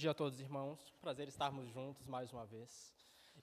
[0.00, 0.94] dia a todos, irmãos.
[1.02, 2.90] Prazer estarmos juntos mais uma vez.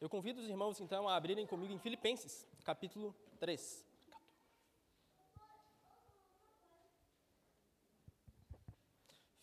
[0.01, 3.85] Eu convido os irmãos, então, a abrirem comigo em Filipenses, capítulo 3.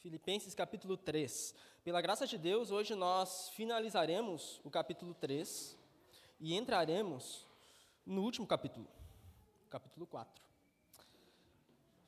[0.01, 1.55] Filipenses, capítulo 3.
[1.85, 5.79] Pela graça de Deus, hoje nós finalizaremos o capítulo 3
[6.41, 7.47] e entraremos
[8.05, 8.89] no último capítulo,
[9.71, 10.43] capítulo 4.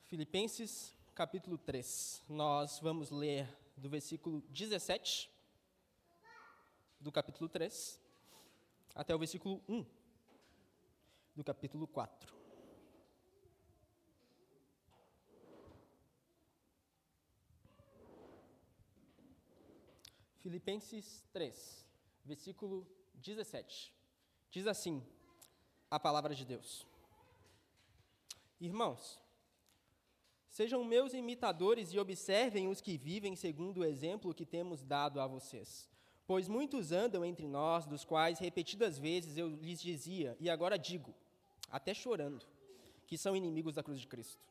[0.06, 2.24] Filipenses, capítulo 3.
[2.28, 5.30] Nós vamos ler do versículo 17
[6.98, 8.00] do capítulo 3
[8.94, 9.84] até o versículo 1
[11.34, 12.34] do capítulo 4.
[20.40, 21.86] Filipenses 3,
[22.24, 23.92] versículo 17.
[24.50, 25.04] Diz assim
[25.90, 26.86] a palavra de Deus:
[28.60, 29.20] Irmãos,
[30.56, 35.26] Sejam meus imitadores e observem os que vivem segundo o exemplo que temos dado a
[35.26, 35.86] vocês.
[36.26, 41.14] Pois muitos andam entre nós, dos quais repetidas vezes eu lhes dizia, e agora digo,
[41.70, 42.46] até chorando,
[43.06, 44.42] que são inimigos da cruz de Cristo.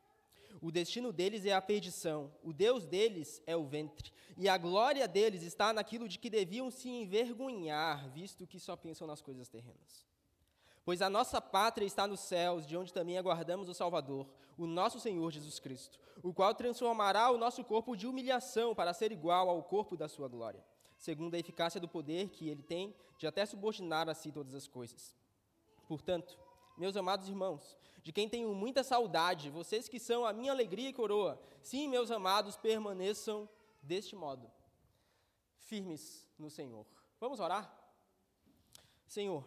[0.62, 5.08] O destino deles é a perdição, o Deus deles é o ventre, e a glória
[5.08, 10.06] deles está naquilo de que deviam se envergonhar, visto que só pensam nas coisas terrenas.
[10.86, 15.00] Pois a nossa pátria está nos céus, de onde também aguardamos o Salvador, o nosso
[15.00, 19.64] Senhor Jesus Cristo, o qual transformará o nosso corpo de humilhação para ser igual ao
[19.64, 20.64] corpo da sua glória,
[20.96, 24.68] segundo a eficácia do poder que ele tem de até subordinar a si todas as
[24.68, 25.16] coisas.
[25.88, 26.38] Portanto,
[26.78, 30.94] meus amados irmãos, de quem tenho muita saudade, vocês que são a minha alegria e
[30.94, 33.50] coroa, sim, meus amados, permaneçam
[33.82, 34.52] deste modo,
[35.58, 36.86] firmes no Senhor.
[37.20, 37.76] Vamos orar?
[39.08, 39.44] Senhor,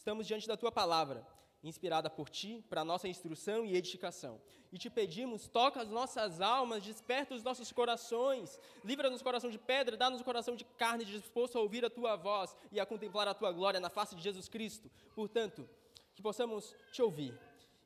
[0.00, 1.26] Estamos diante da tua palavra,
[1.62, 4.40] inspirada por ti, para nossa instrução e edificação.
[4.72, 9.98] E te pedimos, toca as nossas almas, desperta os nossos corações, livra-nos coração de pedra,
[9.98, 13.34] dá-nos o coração de carne, disposto a ouvir a tua voz e a contemplar a
[13.34, 14.90] tua glória na face de Jesus Cristo.
[15.14, 15.68] Portanto,
[16.14, 17.38] que possamos te ouvir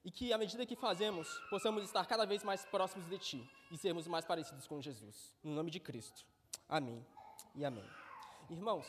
[0.04, 3.76] e que, à medida que fazemos, possamos estar cada vez mais próximos de ti e
[3.76, 5.34] sermos mais parecidos com Jesus.
[5.42, 6.24] No nome de Cristo.
[6.68, 7.04] Amém
[7.56, 7.84] e amém.
[8.48, 8.86] Irmãos,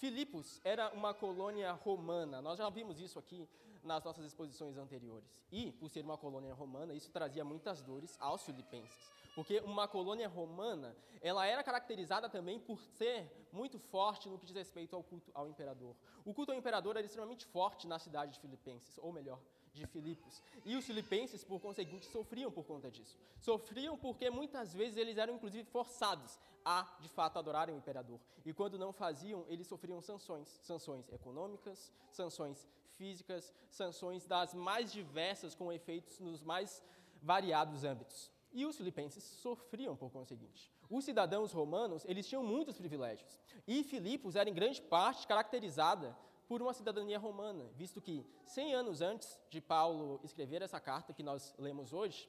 [0.00, 3.46] Filipos era uma colônia romana, nós já vimos isso aqui
[3.84, 5.28] nas nossas exposições anteriores.
[5.52, 10.26] E, por ser uma colônia romana, isso trazia muitas dores aos filipenses, porque uma colônia
[10.26, 15.30] romana, ela era caracterizada também por ser muito forte no que diz respeito ao culto
[15.34, 15.94] ao imperador.
[16.24, 19.38] O culto ao imperador era extremamente forte na cidade de Filipenses, ou melhor,
[19.74, 20.42] de Filipos.
[20.64, 23.18] E os filipenses, por conseguinte, sofriam por conta disso.
[23.38, 28.20] Sofriam porque muitas vezes eles eram inclusive forçados a, de fato, adorarem o imperador.
[28.44, 32.66] E quando não faziam, eles sofriam sanções, sanções econômicas, sanções
[32.96, 36.82] físicas, sanções das mais diversas com efeitos nos mais
[37.22, 38.30] variados âmbitos.
[38.52, 40.72] E os filipenses sofriam por conseguinte.
[40.88, 43.38] Os cidadãos romanos, eles tinham muitos privilégios.
[43.66, 46.16] E Filipos era em grande parte caracterizada
[46.48, 51.22] por uma cidadania romana, visto que 100 anos antes de Paulo escrever essa carta que
[51.22, 52.28] nós lemos hoje,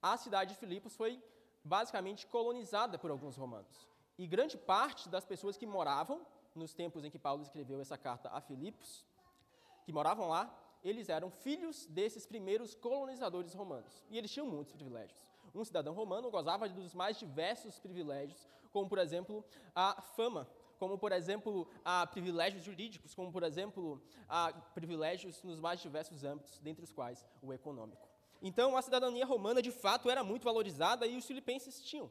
[0.00, 1.22] a cidade de Filipos foi
[1.64, 3.88] basicamente colonizada por alguns romanos.
[4.18, 8.28] E grande parte das pessoas que moravam nos tempos em que Paulo escreveu essa carta
[8.30, 9.04] a Filipos,
[9.84, 14.04] que moravam lá, eles eram filhos desses primeiros colonizadores romanos.
[14.10, 15.30] E eles tinham muitos privilégios.
[15.54, 20.48] Um cidadão romano gozava dos mais diversos privilégios, como, por exemplo, a fama
[20.82, 26.58] como, por exemplo, a privilégios jurídicos, como, por exemplo, a privilégios nos mais diversos âmbitos,
[26.58, 28.11] dentre os quais o econômico.
[28.42, 32.10] Então, a cidadania romana, de fato, era muito valorizada e os filipenses tinham,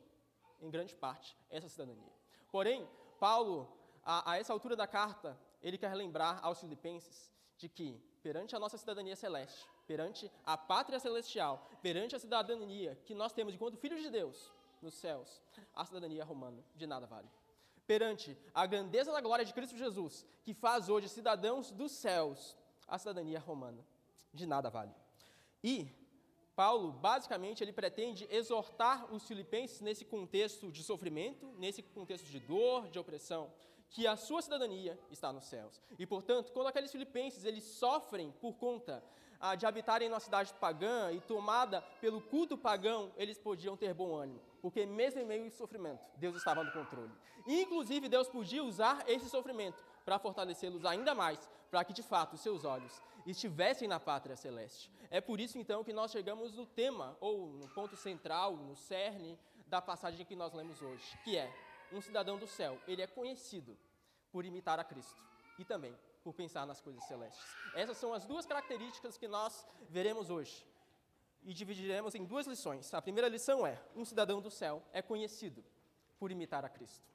[0.62, 2.12] em grande parte, essa cidadania.
[2.52, 2.88] Porém,
[3.19, 3.68] Paulo,
[4.03, 8.59] a, a essa altura da carta, ele quer lembrar aos filipenses de que, perante a
[8.59, 14.02] nossa cidadania celeste, perante a pátria celestial, perante a cidadania que nós temos enquanto filhos
[14.02, 15.41] de Deus nos céus,
[15.75, 17.30] a cidadania romana de nada vale
[17.91, 22.56] perante a grandeza da glória de Cristo Jesus, que faz hoje cidadãos dos céus
[22.88, 23.86] a cidadania romana.
[24.34, 24.94] De nada vale.
[25.62, 25.90] E
[26.56, 32.90] Paulo, basicamente, ele pretende exortar os filipenses nesse contexto de sofrimento, nesse contexto de dor,
[32.90, 33.52] de opressão,
[33.90, 35.82] que a sua cidadania está nos céus.
[35.98, 39.03] E, portanto, quando aqueles filipenses eles sofrem por conta
[39.40, 44.16] ah, de habitarem numa cidade pagã e tomada pelo culto pagão, eles podiam ter bom
[44.16, 47.12] ânimo, porque mesmo em meio ao sofrimento, Deus estava no controle.
[47.48, 52.38] E, inclusive, Deus podia usar esse sofrimento para fortalecê-los ainda mais, para que de fato
[52.38, 54.91] seus olhos estivessem na pátria celeste.
[55.09, 59.40] É por isso então que nós chegamos no tema, ou no ponto central, no cerne
[59.68, 61.52] da passagem que nós lemos hoje, que é
[61.94, 63.78] um cidadão do céu, ele é conhecido
[64.32, 65.23] por imitar a Cristo
[65.58, 67.44] e também por pensar nas coisas celestes.
[67.74, 70.66] Essas são as duas características que nós veremos hoje
[71.44, 72.94] e dividiremos em duas lições.
[72.94, 75.64] A primeira lição é: um cidadão do céu é conhecido
[76.20, 77.09] por imitar a Cristo.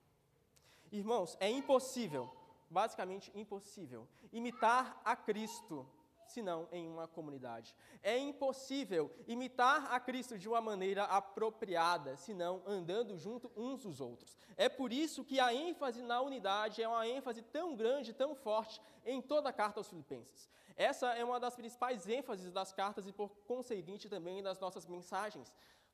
[0.90, 2.30] Irmãos, é impossível,
[2.70, 5.86] basicamente impossível, imitar a Cristo
[6.26, 7.74] senão em uma comunidade.
[8.02, 14.36] É impossível imitar a Cristo de uma maneira apropriada, senão andando junto uns dos outros.
[14.56, 18.80] É por isso que a ênfase na unidade é uma ênfase tão grande, tão forte
[19.04, 20.50] em toda a carta aos Filipenses.
[20.76, 25.52] Essa é uma das principais ênfases das cartas e, por conseguinte, também das nossas mensagens.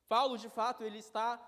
[0.09, 1.39] Paulo, de fato, ele está,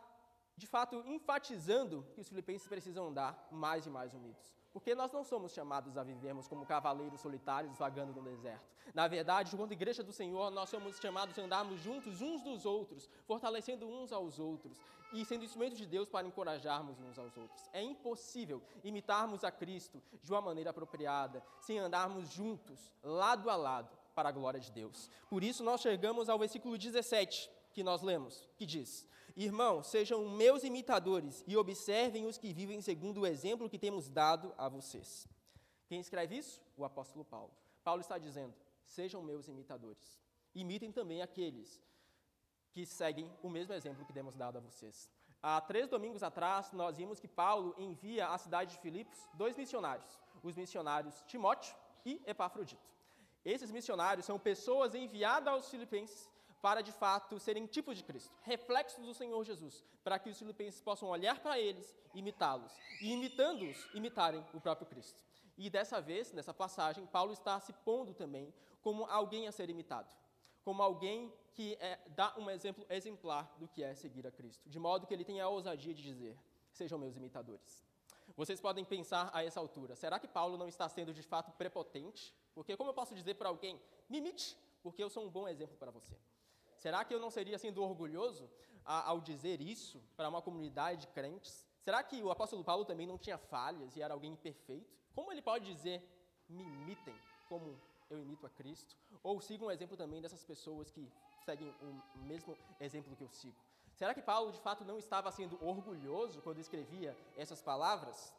[0.56, 4.56] de fato, enfatizando que os filipenses precisam andar mais e mais unidos.
[4.76, 8.68] Porque nós não somos chamados a vivermos como cavaleiros solitários vagando no deserto.
[8.94, 13.10] Na verdade, enquanto igreja do Senhor, nós somos chamados a andarmos juntos uns dos outros,
[13.26, 14.78] fortalecendo uns aos outros
[15.14, 17.70] e sendo instrumentos de Deus para encorajarmos uns aos outros.
[17.72, 23.98] É impossível imitarmos a Cristo de uma maneira apropriada sem andarmos juntos, lado a lado,
[24.14, 25.10] para a glória de Deus.
[25.30, 30.64] Por isso, nós chegamos ao versículo 17 que nós lemos, que diz: Irmãos, sejam meus
[30.64, 35.28] imitadores e observem os que vivem segundo o exemplo que temos dado a vocês.
[35.88, 36.62] Quem escreve isso?
[36.78, 37.52] O apóstolo Paulo.
[37.84, 38.54] Paulo está dizendo:
[38.86, 40.18] sejam meus imitadores.
[40.54, 41.82] Imitem também aqueles
[42.72, 45.10] que seguem o mesmo exemplo que temos dado a vocês.
[45.44, 50.18] Há três domingos atrás, nós vimos que Paulo envia à cidade de Filipos dois missionários,
[50.42, 52.90] os missionários Timóteo e Epafrodito.
[53.44, 56.32] Esses missionários são pessoas enviadas aos filipenses
[56.66, 60.82] para de fato serem tipos de Cristo, reflexos do Senhor Jesus, para que os filipenses
[60.82, 65.24] possam olhar para eles, imitá-los, e imitando-os, imitarem o próprio Cristo.
[65.56, 68.52] E dessa vez, nessa passagem, Paulo está se pondo também
[68.82, 70.12] como alguém a ser imitado,
[70.64, 74.80] como alguém que é, dá um exemplo exemplar do que é seguir a Cristo, de
[74.80, 76.36] modo que ele tenha a ousadia de dizer:
[76.72, 77.86] sejam meus imitadores.
[78.36, 82.34] Vocês podem pensar a essa altura: será que Paulo não está sendo de fato prepotente?
[82.56, 83.80] Porque, como eu posso dizer para alguém,
[84.10, 86.18] me imite, porque eu sou um bom exemplo para você?
[86.86, 88.48] Será que eu não seria sendo orgulhoso
[88.86, 91.66] ao dizer isso para uma comunidade de crentes?
[91.82, 94.96] Será que o apóstolo Paulo também não tinha falhas e era alguém imperfeito?
[95.16, 96.00] Como ele pode dizer,
[96.48, 97.16] me imitem
[97.50, 97.76] como
[98.08, 98.96] eu imito a Cristo?
[99.24, 101.12] Ou sigam um exemplo também dessas pessoas que
[101.44, 103.58] seguem o mesmo exemplo que eu sigo?
[103.96, 108.32] Será que Paulo de fato não estava sendo orgulhoso quando escrevia essas palavras?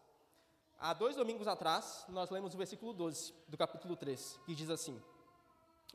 [0.79, 5.03] Há dois domingos atrás, nós lemos o versículo 12 do capítulo 3, que diz assim: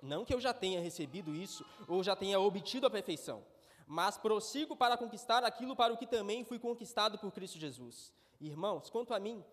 [0.02, 3.44] não que eu já tenha recebido isso ou já tenha obtido a perfeição,
[3.88, 8.14] mas prossigo para conquistar aquilo para o que também fui conquistado por Cristo Jesus.
[8.40, 9.44] Irmãos, quanto a mim,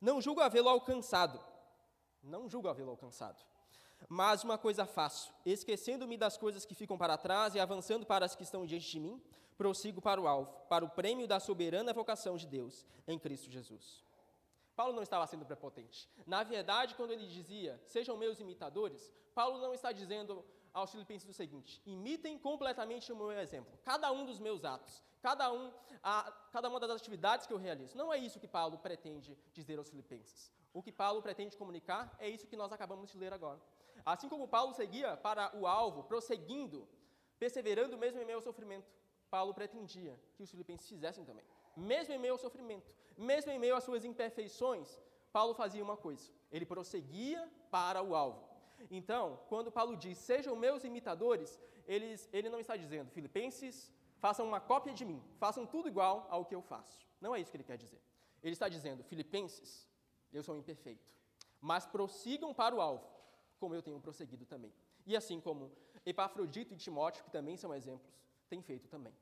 [0.00, 1.40] não julgo havê-lo alcançado,
[2.22, 3.42] não julgo havê-lo alcançado.
[4.08, 8.34] Mas uma coisa faço, esquecendo-me das coisas que ficam para trás e avançando para as
[8.34, 9.22] que estão diante de mim,
[9.58, 14.02] prossigo para o alvo, para o prêmio da soberana vocação de Deus em Cristo Jesus.
[14.80, 16.08] Paulo não estava sendo prepotente.
[16.26, 20.42] Na verdade, quando ele dizia, sejam meus imitadores, Paulo não está dizendo
[20.72, 25.52] aos filipenses o seguinte: imitem completamente o meu exemplo, cada um dos meus atos, cada,
[25.52, 25.70] um,
[26.02, 27.94] a, cada uma das atividades que eu realizo.
[27.94, 30.50] Não é isso que Paulo pretende dizer aos filipenses.
[30.72, 33.60] O que Paulo pretende comunicar é isso que nós acabamos de ler agora.
[34.02, 36.88] Assim como Paulo seguia para o alvo, prosseguindo,
[37.38, 38.90] perseverando mesmo em meio ao sofrimento,
[39.28, 41.44] Paulo pretendia que os filipenses fizessem também
[41.76, 45.00] mesmo em meio ao sofrimento, mesmo em meio às suas imperfeições,
[45.32, 48.48] Paulo fazia uma coisa: ele prosseguia para o alvo.
[48.90, 54.94] Então, quando Paulo diz, sejam meus imitadores, ele não está dizendo, Filipenses, façam uma cópia
[54.94, 57.06] de mim, façam tudo igual ao que eu faço.
[57.20, 58.00] Não é isso que ele quer dizer.
[58.42, 59.86] Ele está dizendo, Filipenses,
[60.32, 61.06] eu sou imperfeito,
[61.60, 63.06] mas prossigam para o alvo,
[63.58, 64.72] como eu tenho prosseguido também.
[65.06, 65.70] E assim como
[66.06, 68.18] Epafrodito e Timóteo, que também são exemplos,
[68.48, 69.14] têm feito também.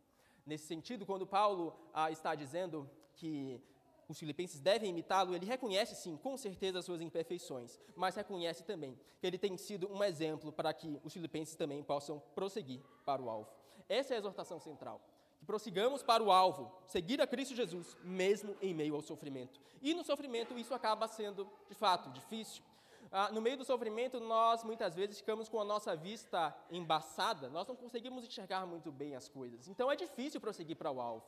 [0.48, 3.60] Nesse sentido, quando Paulo ah, está dizendo que
[4.08, 8.98] os filipenses devem imitá-lo, ele reconhece sim, com certeza, as suas imperfeições, mas reconhece também
[9.20, 13.28] que ele tem sido um exemplo para que os filipenses também possam prosseguir para o
[13.28, 13.50] alvo.
[13.90, 15.02] Essa é a exortação central.
[15.38, 19.60] Que prossigamos para o alvo, seguir a Cristo Jesus, mesmo em meio ao sofrimento.
[19.82, 22.62] E no sofrimento isso acaba sendo, de fato, difícil,
[23.10, 27.66] ah, no meio do sofrimento, nós muitas vezes ficamos com a nossa vista embaçada, nós
[27.66, 29.66] não conseguimos enxergar muito bem as coisas.
[29.68, 31.26] Então é difícil prosseguir para o alvo.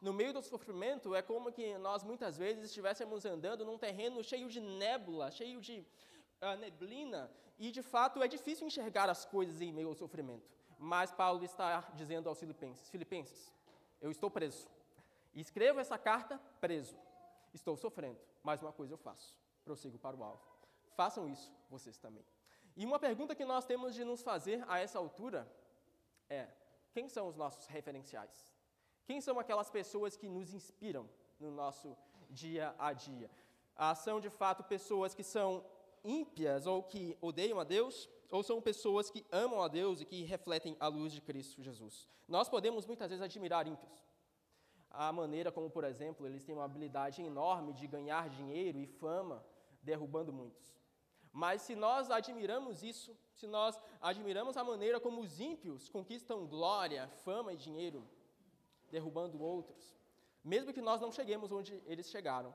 [0.00, 4.48] No meio do sofrimento, é como que nós muitas vezes estivéssemos andando num terreno cheio
[4.48, 5.86] de nébula, cheio de
[6.40, 10.50] uh, neblina, e de fato é difícil enxergar as coisas em meio ao sofrimento.
[10.78, 13.52] Mas Paulo está dizendo aos Filipenses: Filipenses,
[14.00, 14.66] eu estou preso.
[15.34, 16.96] Escrevo essa carta preso.
[17.52, 20.49] Estou sofrendo, mas uma coisa eu faço: prossigo para o alvo.
[21.00, 22.22] Façam isso vocês também.
[22.76, 25.50] E uma pergunta que nós temos de nos fazer a essa altura
[26.28, 26.46] é:
[26.92, 28.36] quem são os nossos referenciais?
[29.06, 31.96] Quem são aquelas pessoas que nos inspiram no nosso
[32.28, 33.30] dia a dia?
[33.74, 35.64] Ah, são de fato pessoas que são
[36.04, 38.06] ímpias ou que odeiam a Deus?
[38.30, 42.06] Ou são pessoas que amam a Deus e que refletem a luz de Cristo Jesus?
[42.28, 43.98] Nós podemos muitas vezes admirar ímpios.
[44.90, 49.42] a maneira como, por exemplo, eles têm uma habilidade enorme de ganhar dinheiro e fama,
[49.82, 50.79] derrubando muitos.
[51.32, 57.08] Mas se nós admiramos isso, se nós admiramos a maneira como os ímpios conquistam glória,
[57.24, 58.06] fama e dinheiro,
[58.90, 59.94] derrubando outros,
[60.42, 62.54] mesmo que nós não cheguemos onde eles chegaram,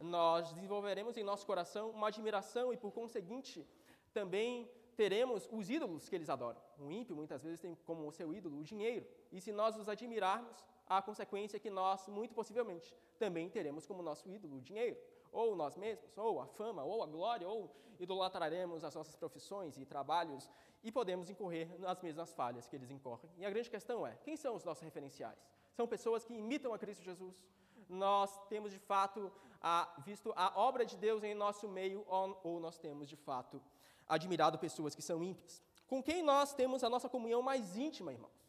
[0.00, 3.66] nós desenvolveremos em nosso coração uma admiração e, por conseguinte,
[4.12, 6.60] também teremos os ídolos que eles adoram.
[6.78, 9.06] O ímpio muitas vezes tem como seu ídolo o dinheiro.
[9.32, 14.02] E se nós os admirarmos, a consequência é que nós, muito possivelmente, também teremos como
[14.02, 14.96] nosso ídolo o dinheiro,
[15.34, 19.84] ou nós mesmos, ou a fama, ou a glória, ou idolatraremos as nossas profissões e
[19.84, 20.48] trabalhos
[20.82, 23.30] e podemos incorrer nas mesmas falhas que eles incorrem.
[23.36, 25.38] E a grande questão é: quem são os nossos referenciais?
[25.72, 27.44] São pessoas que imitam a Cristo Jesus?
[27.88, 32.04] Nós temos de fato a, visto a obra de Deus em nosso meio,
[32.42, 33.60] ou, nós temos de fato
[34.08, 35.62] admirado pessoas que são ímpias?
[35.86, 38.44] Com quem nós temos a nossa comunhão mais íntima, irmãos?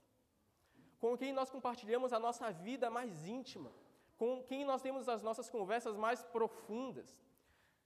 [1.06, 3.72] com quem nós compartilhamos a nossa vida mais íntima,
[4.17, 7.15] com quem nós temos as nossas conversas mais profundas.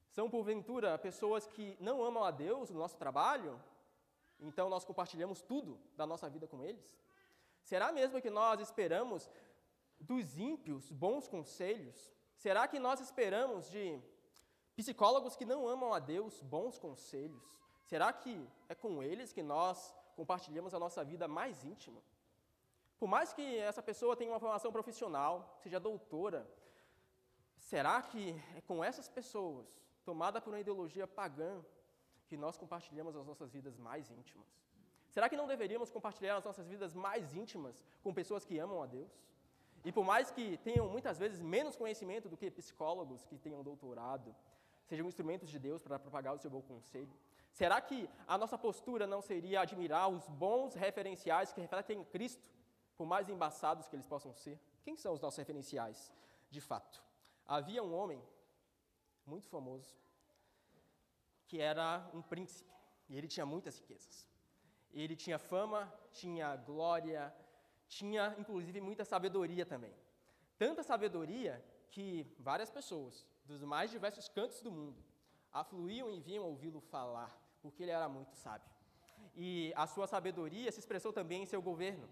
[0.09, 3.61] São, porventura, pessoas que não amam a Deus no nosso trabalho?
[4.39, 6.83] Então nós compartilhamos tudo da nossa vida com eles?
[7.63, 9.29] Será mesmo que nós esperamos
[9.99, 12.11] dos ímpios bons conselhos?
[12.35, 14.01] Será que nós esperamos de
[14.75, 17.43] psicólogos que não amam a Deus bons conselhos?
[17.83, 22.01] Será que é com eles que nós compartilhamos a nossa vida mais íntima?
[22.99, 26.45] Por mais que essa pessoa tenha uma formação profissional, seja doutora,
[27.57, 29.67] será que é com essas pessoas,
[30.03, 31.63] tomada por uma ideologia pagã,
[32.27, 34.47] que nós compartilhamos as nossas vidas mais íntimas?
[35.09, 38.85] Será que não deveríamos compartilhar as nossas vidas mais íntimas com pessoas que amam a
[38.85, 39.11] Deus?
[39.83, 44.35] E por mais que tenham muitas vezes menos conhecimento do que psicólogos que tenham doutorado,
[44.83, 47.15] sejam instrumentos de Deus para propagar o seu bom conselho,
[47.49, 52.58] será que a nossa postura não seria admirar os bons referenciais que refletem Cristo
[52.99, 56.11] por mais embaçados que eles possam ser, quem são os nossos referenciais,
[56.51, 57.01] de fato?
[57.45, 58.21] Havia um homem
[59.25, 59.95] muito famoso
[61.47, 62.69] que era um príncipe
[63.07, 64.27] e ele tinha muitas riquezas.
[64.91, 67.33] Ele tinha fama, tinha glória,
[67.87, 69.95] tinha inclusive muita sabedoria também.
[70.57, 75.01] Tanta sabedoria que várias pessoas dos mais diversos cantos do mundo
[75.53, 78.69] afluíam e vinham ouvi-lo falar, porque ele era muito sábio.
[79.33, 82.09] E a sua sabedoria se expressou também em seu governo.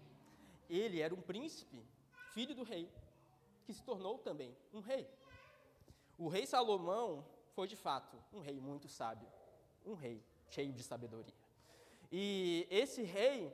[0.68, 1.82] Ele era um príncipe,
[2.32, 2.90] filho do rei,
[3.64, 5.08] que se tornou também um rei.
[6.18, 9.28] O rei Salomão foi, de fato, um rei muito sábio,
[9.84, 11.34] um rei cheio de sabedoria.
[12.10, 13.52] E esse rei,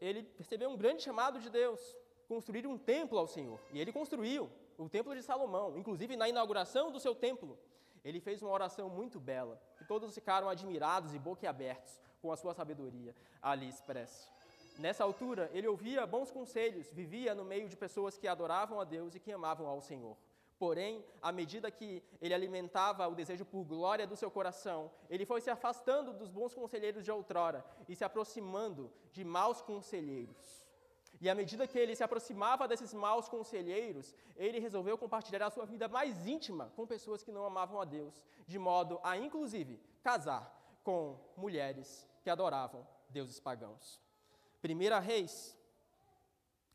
[0.00, 3.60] ele recebeu um grande chamado de Deus, construir um templo ao Senhor.
[3.72, 7.58] E ele construiu o templo de Salomão, inclusive na inauguração do seu templo.
[8.04, 12.54] Ele fez uma oração muito bela, e todos ficaram admirados e boquiabertos com a sua
[12.54, 14.37] sabedoria ali expressa.
[14.78, 19.12] Nessa altura, ele ouvia bons conselhos, vivia no meio de pessoas que adoravam a Deus
[19.12, 20.16] e que amavam ao Senhor.
[20.56, 25.40] Porém, à medida que ele alimentava o desejo por glória do seu coração, ele foi
[25.40, 30.64] se afastando dos bons conselheiros de outrora e se aproximando de maus conselheiros.
[31.20, 35.66] E à medida que ele se aproximava desses maus conselheiros, ele resolveu compartilhar a sua
[35.66, 40.56] vida mais íntima com pessoas que não amavam a Deus, de modo a, inclusive, casar
[40.84, 44.07] com mulheres que adoravam deuses pagãos.
[44.62, 45.56] 1 Reis,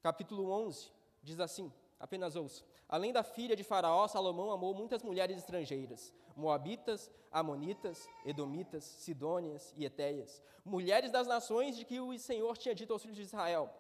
[0.02, 0.90] capítulo 11,
[1.22, 2.64] diz assim: apenas ouça.
[2.88, 9.86] Além da filha de Faraó, Salomão amou muitas mulheres estrangeiras, moabitas, amonitas, edomitas, sidônias e
[9.86, 13.74] etéias, mulheres das nações de que o Senhor tinha dito aos filhos de Israel: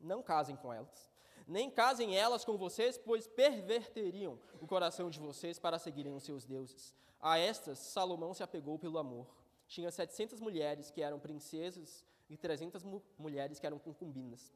[0.00, 1.10] Não casem com elas,
[1.46, 6.44] nem casem elas com vocês, pois perverteriam o coração de vocês para seguirem os seus
[6.44, 6.94] deuses.
[7.20, 9.26] A estas Salomão se apegou pelo amor.
[9.68, 14.52] Tinha setecentas mulheres que eram princesas e 300 mu mulheres que eram concubinas.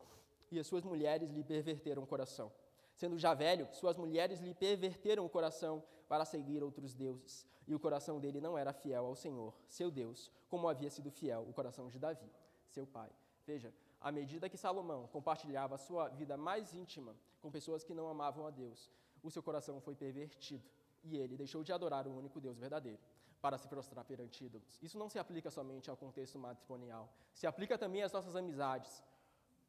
[0.51, 2.53] E as suas mulheres lhe perverteram o coração.
[2.95, 7.47] Sendo já velho, suas mulheres lhe perverteram o coração para seguir outros deuses.
[7.67, 11.47] E o coração dele não era fiel ao Senhor, seu Deus, como havia sido fiel
[11.49, 12.29] o coração de Davi,
[12.69, 13.11] seu pai.
[13.47, 18.09] Veja, à medida que Salomão compartilhava a sua vida mais íntima com pessoas que não
[18.09, 18.91] amavam a Deus,
[19.23, 20.69] o seu coração foi pervertido
[21.05, 23.01] e ele deixou de adorar o único Deus verdadeiro
[23.41, 24.79] para se prostrar perante ídolos.
[24.83, 29.03] Isso não se aplica somente ao contexto matrimonial, se aplica também às nossas amizades.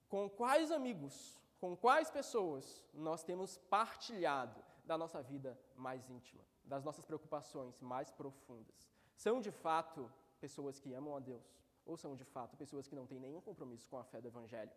[0.10, 6.84] Com quais amigos, com quais pessoas nós temos partilhado da nossa vida mais íntima, das
[6.84, 8.90] nossas preocupações mais profundas?
[9.16, 13.08] São de fato pessoas que amam a Deus ou são de fato pessoas que não
[13.08, 14.72] têm nenhum compromisso com a fé do Evangelho?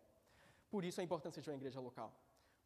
[0.69, 2.13] Por isso a importância de uma igreja local.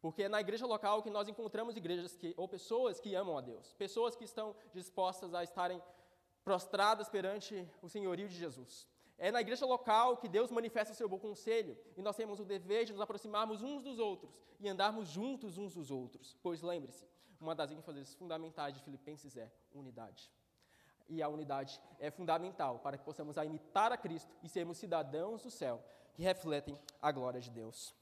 [0.00, 3.40] Porque é na igreja local que nós encontramos igrejas que, ou pessoas que amam a
[3.40, 5.82] Deus, pessoas que estão dispostas a estarem
[6.44, 8.88] prostradas perante o senhorio de Jesus.
[9.18, 12.44] É na igreja local que Deus manifesta o seu bom conselho e nós temos o
[12.44, 16.36] dever de nos aproximarmos uns dos outros e andarmos juntos uns dos outros.
[16.42, 17.06] Pois lembre-se,
[17.38, 20.30] uma das ênfases fundamentais de Filipenses é unidade.
[21.08, 25.50] E a unidade é fundamental para que possamos imitar a Cristo e sermos cidadãos do
[25.50, 27.94] céu que refletem a glória de Deus.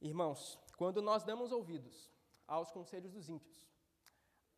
[0.00, 2.10] Irmãos, quando nós damos ouvidos
[2.46, 3.66] aos conselhos dos ímpios,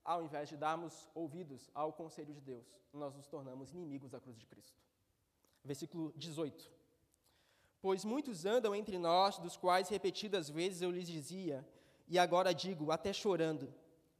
[0.06, 4.38] ao invés de darmos ouvidos ao conselho de Deus, nós nos tornamos inimigos da cruz
[4.38, 4.80] de Cristo.
[5.64, 6.70] Versículo 18.
[7.82, 11.66] Pois muitos andam entre nós, dos quais repetidas vezes eu lhes dizia,
[12.06, 13.74] e agora digo, até chorando,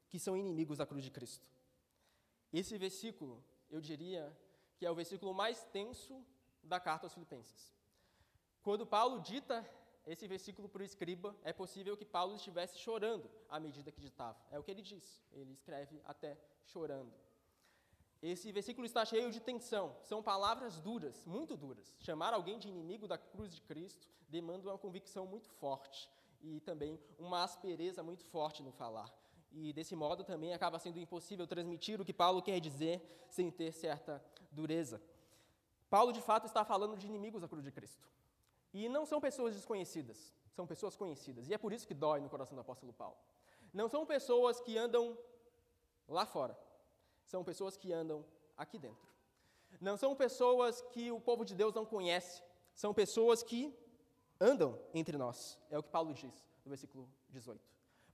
[0.09, 1.49] que são inimigos da cruz de Cristo.
[2.53, 4.37] Esse versículo, eu diria
[4.77, 6.25] que é o versículo mais tenso
[6.63, 7.73] da carta aos Filipenses.
[8.61, 9.65] Quando Paulo dita
[10.07, 14.39] esse versículo para o escriba, é possível que Paulo estivesse chorando à medida que ditava.
[14.51, 15.21] É o que ele diz.
[15.33, 17.13] Ele escreve até chorando.
[18.23, 19.97] Esse versículo está cheio de tensão.
[20.03, 21.95] São palavras duras, muito duras.
[21.99, 26.09] Chamar alguém de inimigo da cruz de Cristo demanda uma convicção muito forte
[26.41, 29.13] e também uma aspereza muito forte no falar.
[29.53, 33.73] E desse modo também acaba sendo impossível transmitir o que Paulo quer dizer sem ter
[33.73, 35.03] certa dureza.
[35.91, 38.09] Paulo, de fato, está falando de inimigos da cruz de Cristo.
[38.73, 41.49] E não são pessoas desconhecidas, são pessoas conhecidas.
[41.49, 43.17] E é por isso que dói no coração do apóstolo Paulo.
[43.73, 45.17] Não são pessoas que andam
[46.09, 46.59] lá fora,
[47.25, 48.25] são pessoas que andam
[48.57, 49.07] aqui dentro.
[49.81, 52.43] Não são pessoas que o povo de Deus não conhece,
[52.75, 53.75] são pessoas que
[54.41, 55.59] andam entre nós.
[55.71, 57.61] É o que Paulo diz no versículo 18.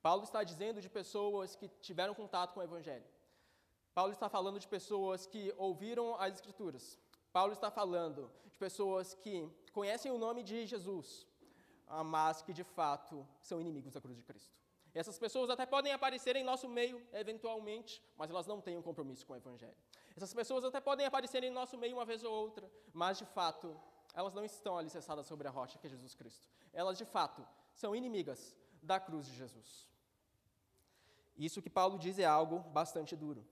[0.00, 3.04] Paulo está dizendo de pessoas que tiveram contato com o Evangelho.
[3.94, 6.98] Paulo está falando de pessoas que ouviram as Escrituras,
[7.32, 11.26] Paulo está falando de pessoas que conhecem o nome de Jesus,
[12.04, 14.52] mas que de fato são inimigos da cruz de Cristo.
[14.94, 19.26] Essas pessoas até podem aparecer em nosso meio, eventualmente, mas elas não têm um compromisso
[19.26, 19.76] com o Evangelho.
[20.14, 23.74] Essas pessoas até podem aparecer em nosso meio uma vez ou outra, mas de fato,
[24.12, 26.46] elas não estão alicerçadas sobre a rocha que é Jesus Cristo.
[26.74, 29.88] Elas de fato são inimigas da cruz de Jesus.
[31.34, 33.42] Isso que Paulo diz é algo bastante duro.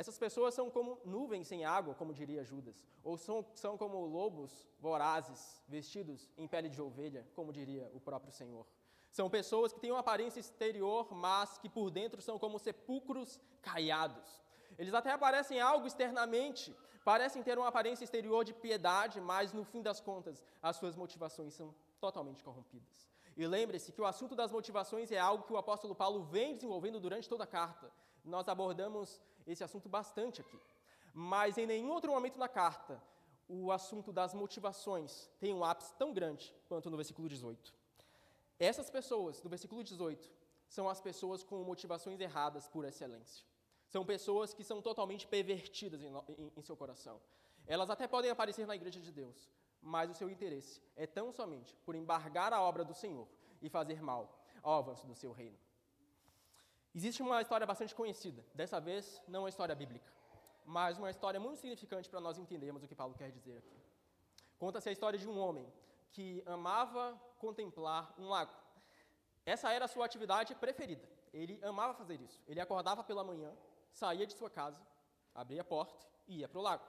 [0.00, 4.66] Essas pessoas são como nuvens sem água, como diria Judas, ou são, são como lobos
[4.80, 8.66] vorazes, vestidos em pele de ovelha, como diria o próprio Senhor.
[9.10, 14.42] São pessoas que têm uma aparência exterior, mas que por dentro são como sepulcros caiados.
[14.78, 19.82] Eles até aparecem algo externamente, parecem ter uma aparência exterior de piedade, mas no fim
[19.82, 23.06] das contas, as suas motivações são totalmente corrompidas.
[23.36, 26.98] E lembre-se que o assunto das motivações é algo que o apóstolo Paulo vem desenvolvendo
[26.98, 27.92] durante toda a carta.
[28.24, 30.58] Nós abordamos esse assunto bastante aqui.
[31.12, 33.02] Mas em nenhum outro momento na carta
[33.48, 37.74] o assunto das motivações tem um ápice tão grande quanto no versículo 18.
[38.60, 40.30] Essas pessoas, do versículo 18,
[40.68, 43.44] são as pessoas com motivações erradas por excelência.
[43.88, 47.20] São pessoas que são totalmente pervertidas em, em, em seu coração.
[47.66, 49.50] Elas até podem aparecer na igreja de Deus,
[49.82, 53.26] mas o seu interesse é tão somente por embargar a obra do Senhor
[53.60, 55.58] e fazer mal ao avanço do seu reino.
[56.94, 60.12] Existe uma história bastante conhecida, dessa vez não uma história bíblica,
[60.64, 63.76] mas uma história muito significante para nós entendermos o que Paulo quer dizer aqui.
[64.58, 65.66] Conta-se a história de um homem
[66.10, 68.52] que amava contemplar um lago.
[69.46, 71.08] Essa era a sua atividade preferida.
[71.32, 72.42] Ele amava fazer isso.
[72.46, 73.56] Ele acordava pela manhã,
[73.92, 74.80] saía de sua casa,
[75.34, 76.84] abria a porta e ia para o lago.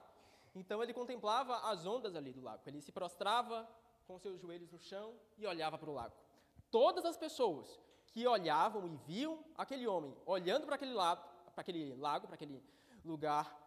[0.54, 2.62] Então ele contemplava as ondas ali do lago.
[2.66, 3.68] Ele se prostrava
[4.06, 6.14] com seus joelhos no chão e olhava para o lago.
[6.70, 7.80] Todas as pessoas
[8.12, 11.22] que olhavam e viam aquele homem olhando para aquele lago,
[11.54, 12.62] para aquele lago, para aquele
[13.04, 13.58] lugar,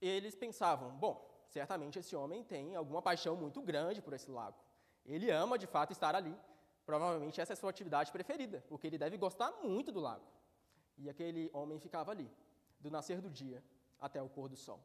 [0.00, 1.14] eles pensavam: bom,
[1.48, 4.56] certamente esse homem tem alguma paixão muito grande por esse lago.
[5.04, 6.34] Ele ama de fato estar ali.
[6.86, 10.24] Provavelmente essa é a sua atividade preferida, porque ele deve gostar muito do lago.
[10.98, 12.30] E aquele homem ficava ali,
[12.78, 13.62] do nascer do dia
[14.00, 14.80] até o pôr do sol.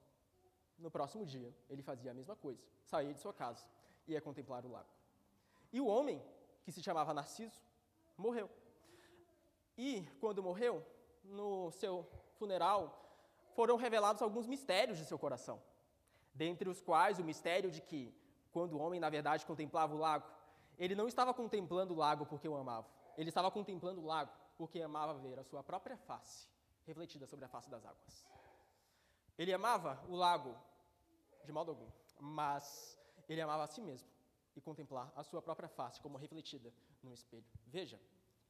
[0.77, 3.65] No próximo dia, ele fazia a mesma coisa, saía de sua casa
[4.07, 4.87] e ia contemplar o lago.
[5.73, 6.23] E o homem,
[6.63, 7.61] que se chamava Narciso,
[8.17, 8.49] morreu.
[9.87, 10.85] E, quando morreu,
[11.23, 12.05] no seu
[12.37, 12.81] funeral,
[13.55, 15.57] foram revelados alguns mistérios de seu coração.
[16.33, 18.13] Dentre os quais o mistério de que,
[18.51, 20.27] quando o homem, na verdade, contemplava o lago,
[20.77, 22.89] ele não estava contemplando o lago porque o amava.
[23.17, 26.49] Ele estava contemplando o lago porque amava ver a sua própria face
[26.85, 28.27] refletida sobre a face das águas.
[29.37, 30.57] Ele amava o lago
[31.45, 31.87] de modo algum,
[32.19, 34.09] mas ele amava a si mesmo
[34.57, 37.45] e contemplar a sua própria face como refletida no espelho.
[37.65, 37.97] Veja,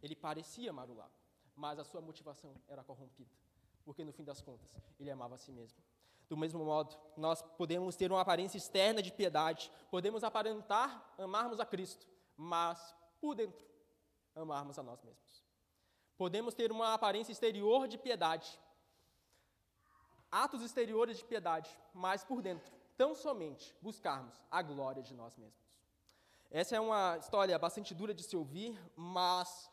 [0.02, 1.14] ele parecia amar o lago,
[1.56, 3.32] mas a sua motivação era corrompida,
[3.84, 5.82] porque no fim das contas ele amava a si mesmo.
[6.30, 11.66] Do mesmo modo, nós podemos ter uma aparência externa de piedade, podemos aparentar amarmos a
[11.66, 12.08] Cristo,
[12.38, 13.66] mas por dentro
[14.36, 15.44] amarmos a nós mesmos.
[16.18, 18.60] Podemos ter uma aparência exterior de piedade,
[20.32, 25.80] atos exteriores de piedade, mas por dentro tão somente buscarmos a glória de nós mesmos.
[26.52, 29.72] Essa é uma história bastante dura de se ouvir, mas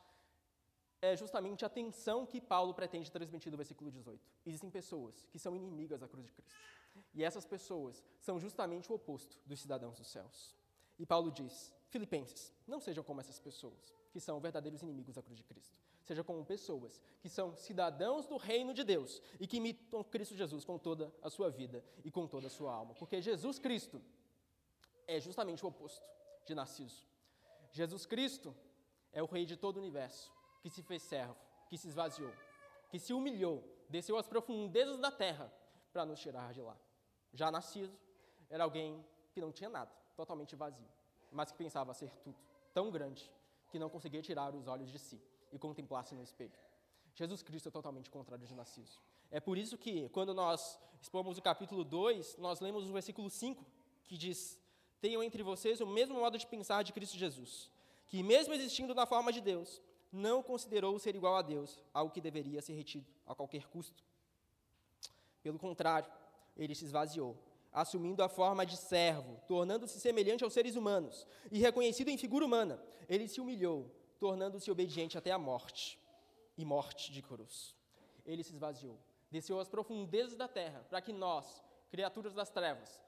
[1.01, 4.21] é justamente a tensão que Paulo pretende transmitir do versículo 18.
[4.45, 6.55] Existem pessoas que são inimigas da cruz de Cristo.
[7.15, 10.55] E essas pessoas são justamente o oposto dos cidadãos dos céus.
[10.99, 15.37] E Paulo diz: Filipenses, não sejam como essas pessoas, que são verdadeiros inimigos da cruz
[15.37, 15.77] de Cristo.
[16.03, 20.65] Sejam como pessoas que são cidadãos do reino de Deus e que imitam Cristo Jesus
[20.65, 22.95] com toda a sua vida e com toda a sua alma.
[22.95, 24.01] Porque Jesus Cristo
[25.07, 26.05] é justamente o oposto
[26.47, 27.07] de Narciso.
[27.73, 28.55] Jesus Cristo
[29.13, 31.37] é o Rei de todo o universo, que se fez servo,
[31.69, 32.33] que se esvaziou,
[32.89, 35.53] que se humilhou, desceu às profundezas da terra
[35.93, 36.77] para nos tirar de lá.
[37.33, 37.97] Já Narciso
[38.49, 40.89] era alguém que não tinha nada, totalmente vazio,
[41.31, 42.37] mas que pensava ser tudo,
[42.73, 43.31] tão grande
[43.71, 45.21] que não conseguia tirar os olhos de si
[45.53, 46.59] e contemplar-se no espelho.
[47.15, 49.01] Jesus Cristo é totalmente contrário de Narciso.
[49.31, 53.65] É por isso que, quando nós expomos o capítulo 2, nós lemos o versículo 5,
[54.05, 54.61] que diz:
[55.01, 57.71] tenham entre vocês o mesmo modo de pensar de Cristo Jesus,
[58.07, 59.81] que, mesmo existindo na forma de Deus,
[60.17, 64.03] não considerou ser igual a Deus, algo que deveria ser retido a qualquer custo.
[65.43, 66.11] Pelo contrário,
[66.57, 67.37] ele se esvaziou,
[67.73, 72.83] assumindo a forma de servo, tornando-se semelhante aos seres humanos, e reconhecido em figura humana,
[73.09, 76.01] ele se humilhou, tornando-se obediente até a morte
[76.57, 77.77] e morte de cruz.
[78.25, 78.99] Ele se esvaziou,
[79.31, 83.01] desceu às profundezas da terra, para que nós, criaturas das trevas,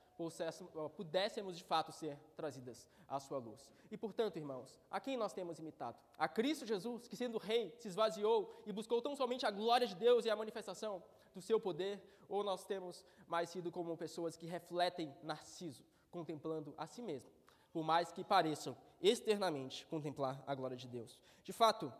[0.97, 3.71] pudéssemos de fato ser trazidas à sua luz.
[3.91, 5.99] E portanto, irmãos, a quem nós temos imitado?
[6.19, 9.95] A Cristo Jesus, que sendo rei, se esvaziou e buscou tão somente a glória de
[9.95, 11.03] Deus e a manifestação
[11.35, 16.87] do seu poder, ou nós temos mais sido como pessoas que refletem Narciso, contemplando a
[16.87, 17.31] si mesmo,
[17.73, 21.19] por mais que pareçam externamente contemplar a glória de Deus.
[21.45, 21.93] De fato,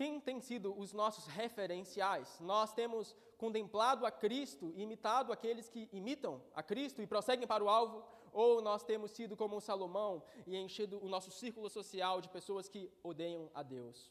[0.00, 2.40] quem tem sido os nossos referenciais?
[2.40, 7.68] Nós temos contemplado a Cristo imitado aqueles que imitam a Cristo e prosseguem para o
[7.68, 12.66] alvo, ou nós temos sido como Salomão e enchido o nosso círculo social de pessoas
[12.66, 14.10] que odeiam a Deus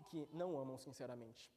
[0.00, 1.48] e que não amam sinceramente?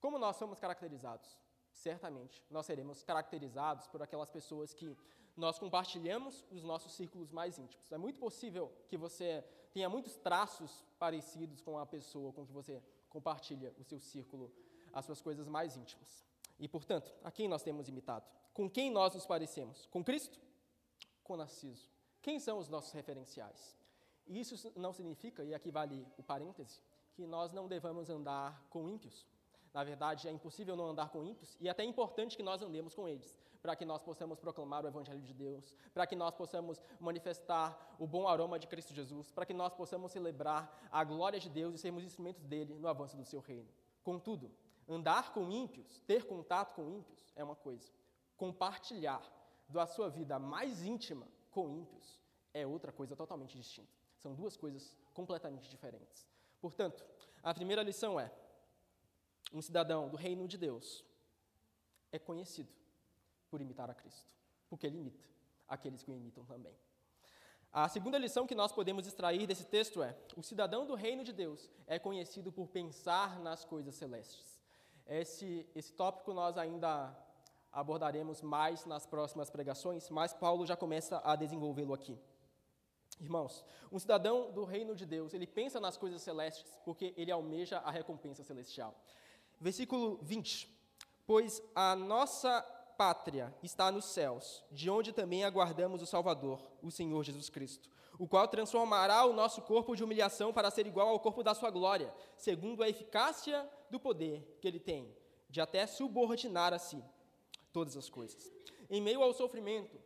[0.00, 1.38] Como nós somos caracterizados?
[1.70, 4.96] Certamente, nós seremos caracterizados por aquelas pessoas que
[5.36, 7.92] nós compartilhamos os nossos círculos mais íntimos.
[7.92, 9.44] É muito possível que você
[9.78, 14.52] tenha muitos traços parecidos com a pessoa com que você compartilha o seu círculo
[14.92, 16.24] as suas coisas mais íntimas.
[16.58, 18.26] E, portanto, a quem nós temos imitado?
[18.52, 19.86] Com quem nós nos parecemos?
[19.86, 20.40] Com Cristo?
[21.22, 21.88] Com Narciso?
[22.20, 23.76] Quem são os nossos referenciais?
[24.26, 26.80] E isso não significa, e aqui vale o parêntese,
[27.14, 29.24] que nós não devamos andar com ímpios.
[29.72, 32.96] Na verdade, é impossível não andar com ímpios, e é até importante que nós andemos
[32.96, 36.80] com eles, para que nós possamos proclamar o Evangelho de Deus, para que nós possamos
[37.00, 41.48] manifestar o bom aroma de Cristo Jesus, para que nós possamos celebrar a glória de
[41.48, 43.68] Deus e sermos instrumentos dele no avanço do seu reino.
[44.02, 44.50] Contudo,
[44.88, 47.92] Andar com ímpios, ter contato com ímpios é uma coisa.
[48.38, 49.22] Compartilhar
[49.68, 52.18] da sua vida mais íntima com ímpios
[52.54, 53.92] é outra coisa totalmente distinta.
[54.16, 56.26] São duas coisas completamente diferentes.
[56.58, 57.04] Portanto,
[57.42, 58.32] a primeira lição é:
[59.52, 61.04] um cidadão do reino de Deus
[62.10, 62.72] é conhecido
[63.50, 64.26] por imitar a Cristo,
[64.68, 65.24] porque ele imita
[65.68, 66.74] aqueles que o imitam também.
[67.72, 71.32] A segunda lição que nós podemos extrair desse texto é: o cidadão do reino de
[71.32, 74.58] Deus é conhecido por pensar nas coisas celestes.
[75.06, 77.14] Esse, esse tópico nós ainda
[77.70, 82.18] abordaremos mais nas próximas pregações, mas Paulo já começa a desenvolvê-lo aqui.
[83.20, 87.78] Irmãos, um cidadão do reino de Deus, ele pensa nas coisas celestes porque ele almeja
[87.78, 88.94] a recompensa celestial.
[89.60, 90.72] Versículo 20.
[91.26, 92.64] Pois a nossa
[92.98, 98.26] pátria está nos céus, de onde também aguardamos o Salvador, o Senhor Jesus Cristo, o
[98.26, 102.12] qual transformará o nosso corpo de humilhação para ser igual ao corpo da sua glória,
[102.36, 105.16] segundo a eficácia do poder que ele tem,
[105.48, 107.00] de até subordinar a si
[107.72, 108.52] todas as coisas.
[108.90, 109.96] Em meio ao sofrimento,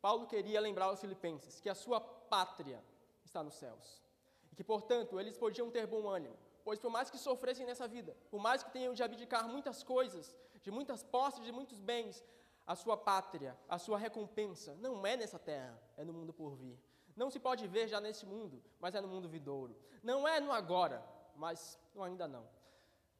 [0.00, 2.82] Paulo queria lembrar aos filipenses que a sua pátria
[3.26, 4.02] está nos céus,
[4.50, 6.34] e que, portanto, eles podiam ter bom ânimo,
[6.64, 10.34] pois por mais que sofressem nessa vida, por mais que tenham de abdicar muitas coisas,
[10.62, 12.24] de muitas posses, de muitos bens,
[12.68, 16.78] a sua pátria, a sua recompensa não é nessa terra, é no mundo por vir.
[17.16, 19.74] Não se pode ver já nesse mundo, mas é no mundo vidouro.
[20.02, 21.02] Não é no agora,
[21.34, 22.46] mas no ainda não.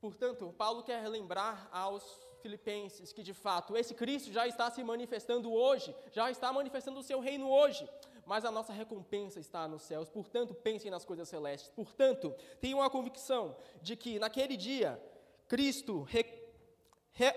[0.02, 2.04] Portanto, Paulo quer lembrar aos
[2.42, 7.02] filipenses que, de fato, esse Cristo já está se manifestando hoje, já está manifestando o
[7.02, 7.88] seu reino hoje,
[8.26, 10.10] mas a nossa recompensa está nos céus.
[10.10, 11.70] Portanto, pensem nas coisas celestes.
[11.70, 15.02] Portanto, tenham a convicção de que naquele dia,
[15.48, 16.02] Cristo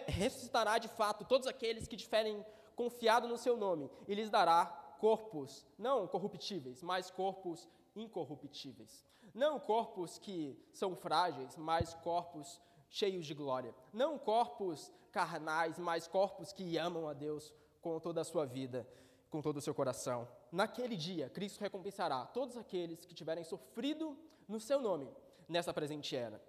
[0.07, 4.65] ressuscitará de fato todos aqueles que tiverem confiado no seu nome e lhes dará
[4.99, 9.03] corpos não corruptíveis, mas corpos incorruptíveis.
[9.33, 13.73] Não corpos que são frágeis, mas corpos cheios de glória.
[13.93, 18.87] Não corpos carnais, mas corpos que amam a Deus com toda a sua vida.
[19.31, 20.27] com todo o seu coração.
[20.51, 25.09] Naquele dia, Cristo recompensará todos aqueles que tiverem sofrido no seu nome
[25.47, 26.43] nessa presente era.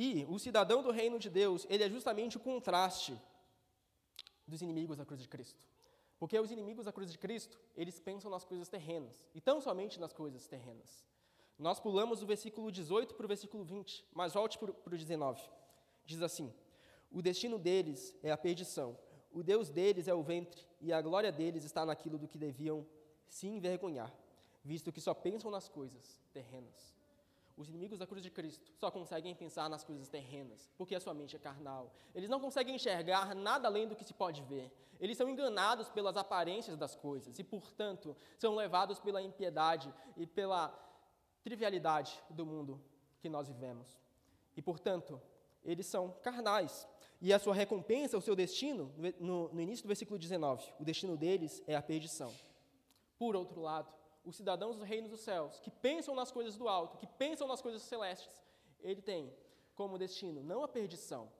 [0.00, 3.20] E o cidadão do reino de Deus, ele é justamente o contraste
[4.46, 5.66] dos inimigos da cruz de Cristo.
[6.20, 9.98] Porque os inimigos da cruz de Cristo, eles pensam nas coisas terrenas, e tão somente
[9.98, 11.04] nas coisas terrenas.
[11.58, 15.42] Nós pulamos do versículo 18 para o versículo 20, mas volte para o 19.
[16.06, 16.54] Diz assim:
[17.10, 18.96] O destino deles é a perdição,
[19.32, 22.86] o Deus deles é o ventre, e a glória deles está naquilo do que deviam
[23.26, 24.14] se envergonhar,
[24.64, 26.97] visto que só pensam nas coisas terrenas.
[27.58, 31.12] Os inimigos da cruz de Cristo só conseguem pensar nas coisas terrenas, porque a sua
[31.12, 31.92] mente é carnal.
[32.14, 34.70] Eles não conseguem enxergar nada além do que se pode ver.
[35.00, 40.72] Eles são enganados pelas aparências das coisas e, portanto, são levados pela impiedade e pela
[41.42, 42.80] trivialidade do mundo
[43.20, 43.98] que nós vivemos.
[44.56, 45.20] E, portanto,
[45.64, 46.86] eles são carnais.
[47.20, 51.16] E a sua recompensa, o seu destino, no, no início do versículo 19, o destino
[51.16, 52.32] deles é a perdição.
[53.18, 53.92] Por outro lado,
[54.28, 57.60] os cidadãos do reino dos céus, que pensam nas coisas do alto, que pensam nas
[57.60, 58.42] coisas celestes,
[58.80, 59.32] ele tem
[59.74, 61.30] como destino não a perdição,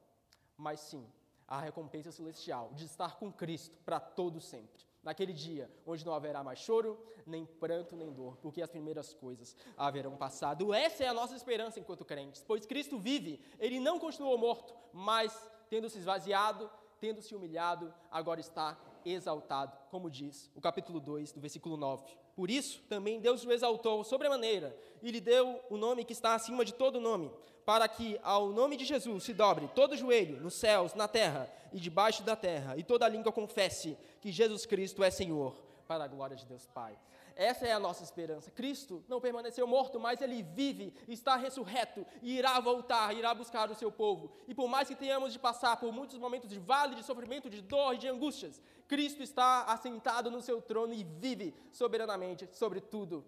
[0.56, 1.06] mas sim
[1.46, 4.86] a recompensa celestial de estar com Cristo para todo sempre.
[5.02, 9.56] Naquele dia onde não haverá mais choro, nem pranto, nem dor, porque as primeiras coisas
[9.76, 10.74] haverão passado.
[10.74, 15.50] Essa é a nossa esperança enquanto crentes, pois Cristo vive, ele não continuou morto, mas
[15.70, 16.70] tendo se esvaziado,
[17.00, 18.76] tendo se humilhado, agora está
[19.12, 22.04] exaltado, como diz o capítulo 2, do versículo 9.
[22.34, 26.64] Por isso, também Deus o exaltou sobremaneira e lhe deu o nome que está acima
[26.64, 27.30] de todo nome,
[27.64, 31.80] para que ao nome de Jesus se dobre todo joelho, nos céus, na terra e
[31.80, 35.54] debaixo da terra, e toda língua confesse que Jesus Cristo é Senhor,
[35.86, 36.96] para a glória de Deus Pai.
[37.38, 38.50] Essa é a nossa esperança.
[38.50, 43.76] Cristo não permaneceu morto, mas ele vive, está ressurreto e irá voltar, irá buscar o
[43.76, 44.32] seu povo.
[44.48, 47.62] E por mais que tenhamos de passar por muitos momentos de vale, de sofrimento, de
[47.62, 53.24] dor e de angústias, Cristo está assentado no seu trono e vive soberanamente sobre tudo,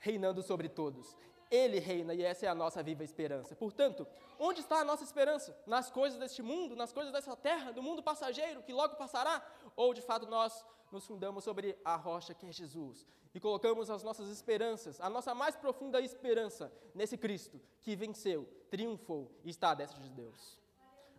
[0.00, 1.16] reinando sobre todos.
[1.52, 3.54] Ele reina e essa é a nossa viva esperança.
[3.54, 4.06] Portanto,
[4.38, 5.54] onde está a nossa esperança?
[5.66, 9.46] Nas coisas deste mundo, nas coisas dessa terra, do mundo passageiro que logo passará?
[9.76, 14.02] Ou de fato nós nos fundamos sobre a rocha que é Jesus e colocamos as
[14.02, 19.74] nossas esperanças, a nossa mais profunda esperança nesse Cristo que venceu, triunfou e está à
[19.74, 20.58] destra de Deus.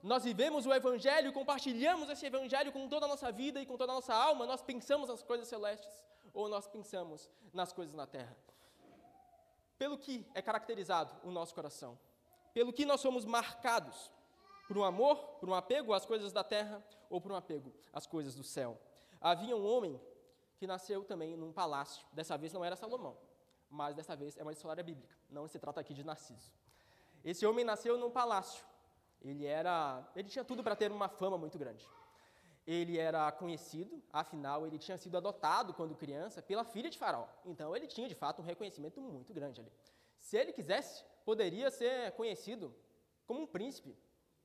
[0.02, 3.92] Nós vivemos o Evangelho, compartilhamos esse Evangelho com toda a nossa vida e com toda
[3.92, 8.36] a nossa alma, nós pensamos nas coisas celestes ou nós pensamos nas coisas na terra.
[9.84, 12.00] Pelo que é caracterizado o nosso coração,
[12.54, 14.10] pelo que nós somos marcados,
[14.66, 18.08] por um amor, por um apego às coisas da terra ou por um apego às
[18.08, 18.80] coisas do céu.
[19.20, 20.00] Havia um homem
[20.56, 22.06] que nasceu também num palácio.
[22.14, 23.18] Dessa vez não era Salomão,
[23.70, 25.18] mas dessa vez é uma história bíblica.
[25.30, 26.54] Não se trata aqui de Narciso.
[27.22, 28.64] Esse homem nasceu num palácio.
[29.22, 31.86] Ele era, ele tinha tudo para ter uma fama muito grande.
[32.66, 37.28] Ele era conhecido, afinal ele tinha sido adotado quando criança pela filha de Faraó.
[37.46, 39.72] Então ele tinha de fato um reconhecimento muito grande ali.
[40.18, 42.74] Se ele quisesse, poderia ser conhecido
[43.26, 43.98] como um príncipe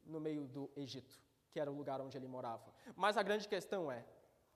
[0.04, 2.74] no meio do Egito, que era o lugar onde ele morava.
[2.96, 4.04] Mas a grande questão é,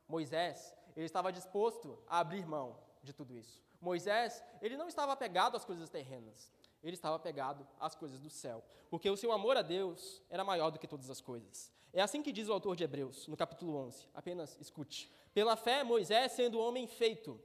[0.08, 3.62] Moisés ele estava disposto a abrir mão de tudo isso.
[3.80, 8.62] Moisés, ele não estava apegado às coisas terrenas, ele estava apegado às coisas do céu,
[8.90, 11.70] porque o seu amor a Deus era maior do que todas as coisas.
[11.92, 14.08] É assim que diz o autor de Hebreus, no capítulo 11.
[14.14, 15.10] Apenas escute.
[15.34, 17.38] Pela fé, Moisés, sendo homem feito,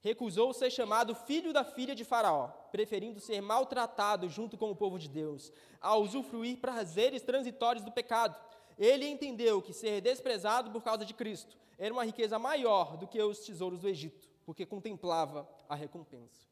[0.00, 4.98] recusou ser chamado filho da filha de Faraó, preferindo ser maltratado junto com o povo
[4.98, 8.36] de Deus, a usufruir prazeres transitórios do pecado.
[8.78, 13.20] Ele entendeu que ser desprezado por causa de Cristo era uma riqueza maior do que
[13.22, 16.46] os tesouros do Egito, porque contemplava a recompensa.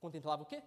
[0.00, 0.62] Contemplava o quê?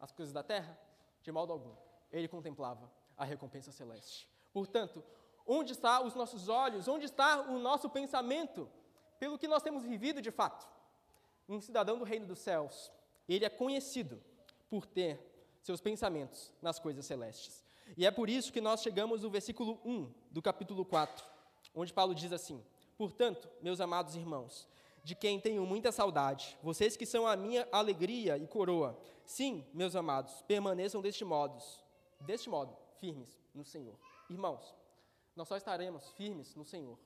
[0.00, 0.78] As coisas da terra?
[1.22, 1.74] De modo algum.
[2.10, 4.28] Ele contemplava a recompensa celeste.
[4.52, 5.04] Portanto,
[5.46, 6.88] onde estão os nossos olhos?
[6.88, 8.68] Onde está o nosso pensamento?
[9.18, 10.66] Pelo que nós temos vivido de fato.
[11.48, 12.90] Um cidadão do reino dos céus,
[13.28, 14.22] ele é conhecido
[14.68, 15.18] por ter
[15.62, 17.64] seus pensamentos nas coisas celestes.
[17.96, 21.24] E é por isso que nós chegamos no versículo 1 do capítulo 4,
[21.74, 22.64] onde Paulo diz assim:
[22.96, 24.66] Portanto, meus amados irmãos,
[25.02, 29.96] de quem tenho muita saudade, vocês que são a minha alegria e coroa, sim, meus
[29.96, 31.62] amados, permaneçam deste modo,
[32.20, 33.98] deste modo, firmes no Senhor.
[34.28, 34.74] Irmãos,
[35.34, 36.98] nós só estaremos firmes no Senhor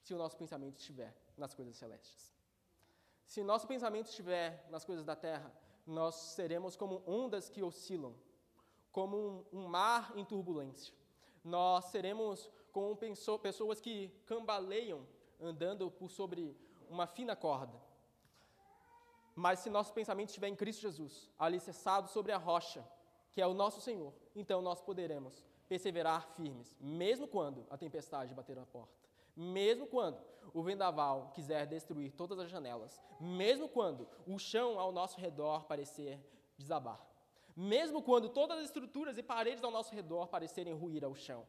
[0.00, 2.32] se o nosso pensamento estiver nas coisas celestes.
[3.26, 5.52] Se nosso pensamento estiver nas coisas da terra,
[5.86, 8.14] nós seremos como ondas que oscilam,
[8.92, 9.16] como
[9.52, 10.94] um, um mar em turbulência.
[11.42, 12.96] Nós seremos como
[13.40, 15.06] pessoas que cambaleiam
[15.40, 16.56] andando por sobre
[16.88, 17.80] uma fina corda.
[19.34, 22.84] Mas se nosso pensamento estiver em Cristo Jesus, alicerçado sobre a rocha,
[23.32, 28.54] que é o nosso Senhor, então nós poderemos perseverar firmes, mesmo quando a tempestade bater
[28.54, 29.04] na porta,
[29.36, 35.20] Mesmo quando o vendaval quiser destruir todas as janelas, mesmo quando o chão ao nosso
[35.20, 36.20] redor parecer
[36.56, 37.04] desabar,
[37.56, 41.44] mesmo quando todas as estruturas e paredes ao nosso redor parecerem ruir ao chão,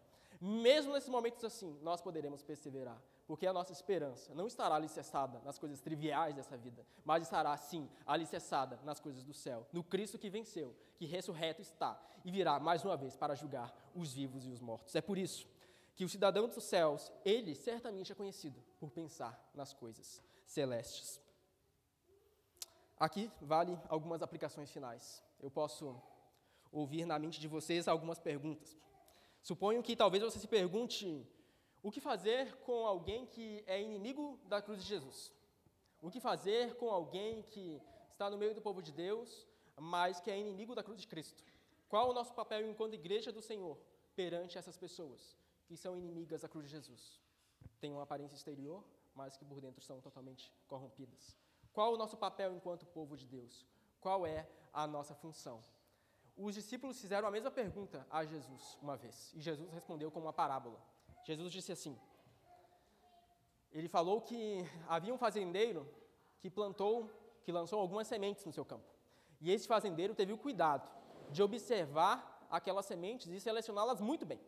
[0.46, 5.58] mesmo nesses momentos assim, nós poderemos perseverar, porque a nossa esperança não estará alicerçada nas
[5.58, 10.30] coisas triviais dessa vida, mas estará, sim, alicerçada nas coisas do céu, no Cristo que
[10.30, 14.60] venceu, que ressurreto está e virá mais uma vez para julgar os vivos e os
[14.60, 14.94] mortos.
[14.96, 15.48] É por isso
[15.96, 21.20] que o cidadão dos céus, ele certamente é conhecido por pensar nas coisas celestes.
[23.00, 25.24] Aqui vale algumas aplicações finais.
[25.42, 26.00] Eu posso
[26.72, 28.78] ouvir na mente de vocês algumas perguntas.
[29.50, 31.06] Suponho que talvez você se pergunte
[31.82, 35.18] o que fazer com alguém que é inimigo da cruz de Jesus?
[36.02, 37.66] O que fazer com alguém que
[38.12, 39.30] está no meio do povo de Deus,
[39.78, 41.42] mas que é inimigo da cruz de Cristo?
[41.92, 43.78] Qual o nosso papel enquanto igreja do Senhor
[44.16, 45.22] perante essas pessoas?
[45.66, 47.20] que são inimigas da cruz de Jesus.
[47.80, 51.36] Têm uma aparência exterior, mas que por dentro são totalmente corrompidas.
[51.74, 53.66] Qual o nosso papel enquanto povo de Deus?
[54.00, 55.64] Qual é a nossa função?
[56.38, 60.34] Os discípulos fizeram a mesma pergunta a Jesus uma vez, e Jesus respondeu com uma
[60.34, 60.80] parábola.
[61.24, 61.98] Jesus disse assim:
[63.72, 65.88] Ele falou que havia um fazendeiro
[66.40, 67.10] que plantou,
[67.44, 68.86] que lançou algumas sementes no seu campo.
[69.40, 70.90] E esse fazendeiro teve o cuidado
[71.32, 74.40] de observar aquelas sementes e selecioná-las muito bem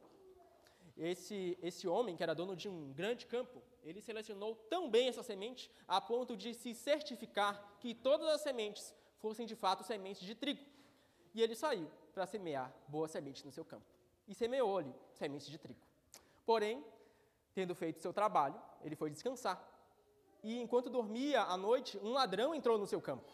[0.97, 5.21] esse, esse homem, que era dono de um grande campo, ele selecionou tão bem essa
[5.21, 10.33] semente a ponto de se certificar que todas as sementes fossem de fato sementes de
[10.33, 10.63] trigo.
[11.37, 13.85] E ele saiu para semear boa semente no seu campo.
[14.27, 15.79] E semeou-lhe sementes de trigo.
[16.43, 16.83] Porém,
[17.53, 19.63] tendo feito seu trabalho, ele foi descansar.
[20.43, 23.31] E enquanto dormia à noite, um ladrão entrou no seu campo.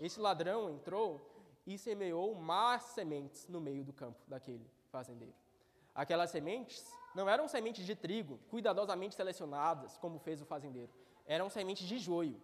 [0.00, 1.30] Esse ladrão entrou
[1.64, 5.36] e semeou más sementes no meio do campo daquele fazendeiro.
[5.94, 10.90] Aquelas sementes não eram sementes de trigo, cuidadosamente selecionadas, como fez o fazendeiro.
[11.24, 12.42] Eram sementes de joio.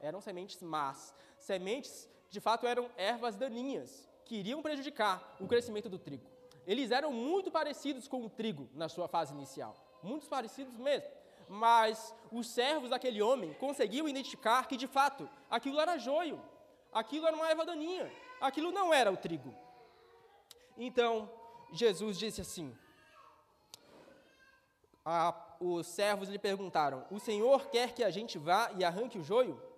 [0.00, 1.14] Eram sementes más.
[1.38, 6.26] Sementes, de fato, eram ervas daninhas, que iriam prejudicar o crescimento do trigo.
[6.66, 9.76] Eles eram muito parecidos com o trigo na sua fase inicial.
[10.02, 11.10] Muitos parecidos mesmo.
[11.46, 16.40] Mas os servos daquele homem conseguiam identificar que, de fato, aquilo era joio.
[16.90, 18.10] Aquilo era uma erva daninha.
[18.40, 19.54] Aquilo não era o trigo.
[20.78, 21.30] Então,
[21.70, 22.74] Jesus disse assim:
[25.04, 29.22] a, os servos lhe perguntaram: O Senhor quer que a gente vá e arranque o
[29.22, 29.71] joio?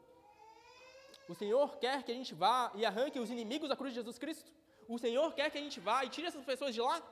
[1.28, 4.18] O Senhor quer que a gente vá e arranque os inimigos da cruz de Jesus
[4.18, 4.52] Cristo?
[4.88, 7.02] O Senhor quer que a gente vá e tire essas pessoas de lá?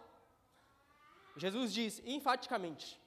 [1.37, 3.01] Jesus diz enfaticamente: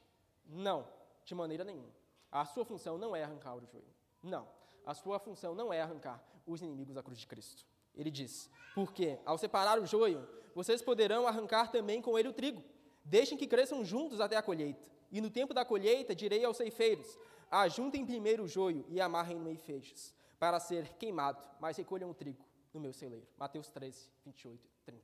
[0.47, 0.87] Não,
[1.23, 1.93] de maneira nenhuma.
[2.31, 3.85] A sua função não é arrancar o joio.
[4.21, 4.47] Não.
[4.85, 7.65] A sua função não é arrancar os inimigos da cruz de Cristo.
[7.95, 12.63] Ele diz: Porque ao separar o joio, vocês poderão arrancar também com ele o trigo.
[13.03, 14.89] Deixem que cresçam juntos até a colheita.
[15.11, 17.17] E no tempo da colheita direi aos ceifeiros:
[17.51, 22.43] Ajuntem primeiro o joio e amarrem-no em feixes, para ser queimado, mas recolham o trigo
[22.74, 23.28] no meu celeiro.
[23.38, 25.04] Mateus 13, 28 e 30.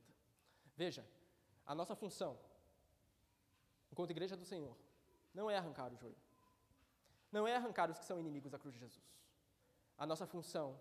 [0.76, 1.06] Veja,
[1.66, 2.38] a nossa função,
[3.92, 4.76] enquanto igreja do Senhor,
[5.34, 6.16] não é arrancar o joio.
[7.32, 9.06] Não é arrancar os que são inimigos da cruz de Jesus.
[9.98, 10.80] A nossa função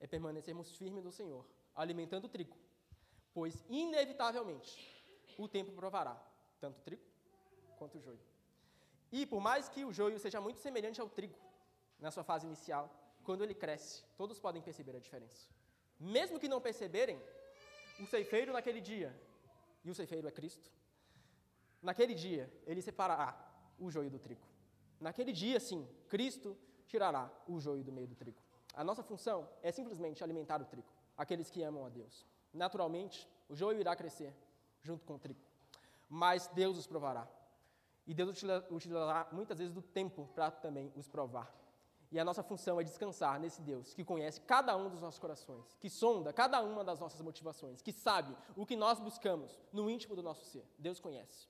[0.00, 2.56] é permanecermos firmes no Senhor, alimentando o trigo,
[3.32, 5.04] pois, inevitavelmente,
[5.38, 6.20] o tempo provará
[6.58, 7.02] tanto o trigo
[7.78, 8.20] quanto o joio.
[9.12, 11.38] E, por mais que o joio seja muito semelhante ao trigo
[11.98, 12.90] na sua fase inicial,
[13.26, 15.42] quando ele cresce, todos podem perceber a diferença.
[16.16, 17.20] Mesmo que não perceberem,
[18.00, 19.10] o ceifeiro naquele dia,
[19.84, 20.70] e o ceifeiro é Cristo,
[21.82, 23.30] naquele dia ele separará
[23.78, 24.46] o joio do trigo.
[25.00, 28.40] Naquele dia, sim, Cristo tirará o joio do meio do trigo.
[28.74, 32.24] A nossa função é simplesmente alimentar o trigo, aqueles que amam a Deus
[32.56, 34.34] naturalmente, o joio irá crescer
[34.82, 35.40] junto com o trigo.
[36.08, 37.28] Mas Deus os provará.
[38.06, 41.52] E Deus utilizará muitas vezes do tempo para também os provar.
[42.10, 45.76] E a nossa função é descansar nesse Deus que conhece cada um dos nossos corações,
[45.80, 50.14] que sonda cada uma das nossas motivações, que sabe o que nós buscamos no íntimo
[50.14, 50.64] do nosso ser.
[50.78, 51.48] Deus conhece.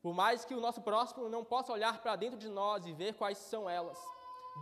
[0.00, 3.14] Por mais que o nosso próximo não possa olhar para dentro de nós e ver
[3.14, 3.98] quais são elas,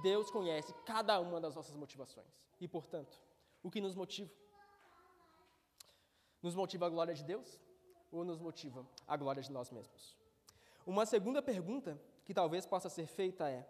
[0.00, 2.40] Deus conhece cada uma das nossas motivações.
[2.60, 3.20] E, portanto,
[3.62, 4.30] o que nos motiva
[6.40, 7.60] nos motiva a glória de Deus
[8.10, 10.16] ou nos motiva a glória de nós mesmos?
[10.86, 13.68] Uma segunda pergunta que talvez possa ser feita é: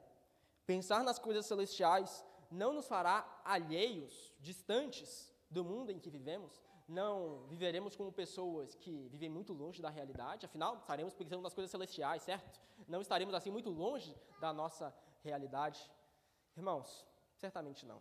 [0.66, 6.62] pensar nas coisas celestiais não nos fará alheios, distantes do mundo em que vivemos?
[6.88, 11.70] Não viveremos como pessoas que vivem muito longe da realidade, afinal, estaremos pensando nas coisas
[11.70, 12.60] celestiais, certo?
[12.86, 15.90] Não estaremos assim muito longe da nossa realidade?
[16.56, 17.06] Irmãos,
[17.36, 18.00] certamente não.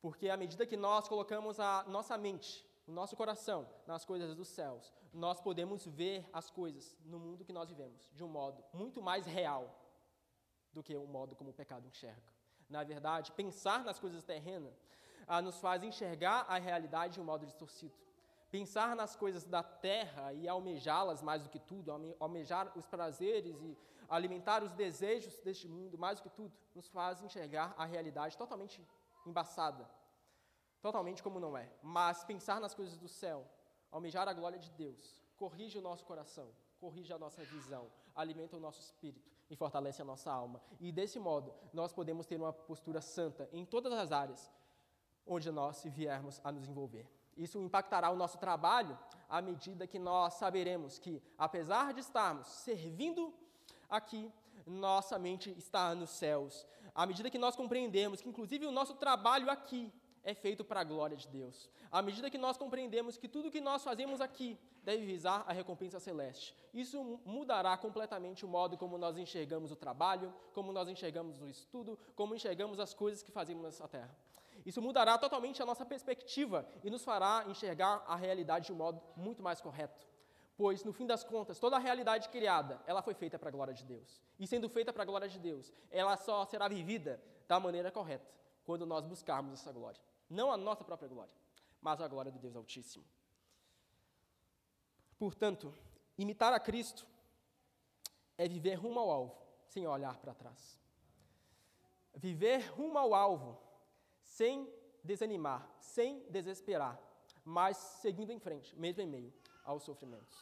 [0.00, 4.48] Porque à medida que nós colocamos a nossa mente no nosso coração, nas coisas dos
[4.48, 9.00] céus, nós podemos ver as coisas no mundo que nós vivemos de um modo muito
[9.00, 9.81] mais real
[10.72, 12.32] do que o modo como o pecado enxerga.
[12.68, 14.74] Na verdade, pensar nas coisas terrenas
[15.26, 17.94] ah, nos faz enxergar a realidade de um modo distorcido.
[18.50, 23.76] Pensar nas coisas da terra e almejá-las mais do que tudo, almejar os prazeres e
[24.08, 28.86] alimentar os desejos deste mundo mais do que tudo, nos faz enxergar a realidade totalmente
[29.24, 29.88] embaçada,
[30.82, 31.70] totalmente como não é.
[31.82, 33.46] Mas pensar nas coisas do céu,
[33.90, 38.60] almejar a glória de Deus, corrige o nosso coração, corrige a nossa visão, alimenta o
[38.60, 40.62] nosso espírito e fortalece a nossa alma.
[40.80, 44.50] E desse modo, nós podemos ter uma postura santa em todas as áreas
[45.26, 47.06] onde nós viermos a nos envolver.
[47.36, 48.98] Isso impactará o nosso trabalho
[49.28, 53.32] à medida que nós saberemos que, apesar de estarmos servindo
[53.90, 54.32] aqui,
[54.66, 56.66] nossa mente está nos céus.
[56.94, 59.92] À medida que nós compreendemos que, inclusive, o nosso trabalho aqui
[60.24, 61.68] é feito para a glória de Deus.
[61.90, 65.98] À medida que nós compreendemos que tudo que nós fazemos aqui deve visar a recompensa
[66.00, 71.48] celeste, isso mudará completamente o modo como nós enxergamos o trabalho, como nós enxergamos o
[71.48, 74.16] estudo, como enxergamos as coisas que fazemos nessa terra.
[74.64, 79.02] Isso mudará totalmente a nossa perspectiva e nos fará enxergar a realidade de um modo
[79.16, 80.06] muito mais correto.
[80.56, 83.74] Pois, no fim das contas, toda a realidade criada, ela foi feita para a glória
[83.74, 84.22] de Deus.
[84.38, 88.30] E sendo feita para a glória de Deus, ela só será vivida da maneira correta,
[88.64, 90.00] quando nós buscarmos essa glória.
[90.32, 91.34] Não a nossa própria glória,
[91.78, 93.04] mas a glória do Deus Altíssimo.
[95.18, 95.74] Portanto,
[96.16, 97.06] imitar a Cristo
[98.38, 100.80] é viver rumo ao alvo, sem olhar para trás.
[102.14, 103.60] Viver rumo ao alvo
[104.22, 104.66] sem
[105.04, 106.98] desanimar, sem desesperar,
[107.44, 110.38] mas seguindo em frente, mesmo em meio aos sofrimentos.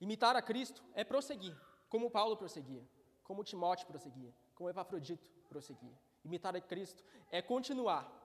[0.00, 1.54] Imitar a Cristo é prosseguir,
[1.90, 2.82] como Paulo prosseguia,
[3.22, 6.00] como Timóteo prosseguia, como Epafrodito prosseguia.
[6.24, 8.21] Imitar a Cristo é continuar,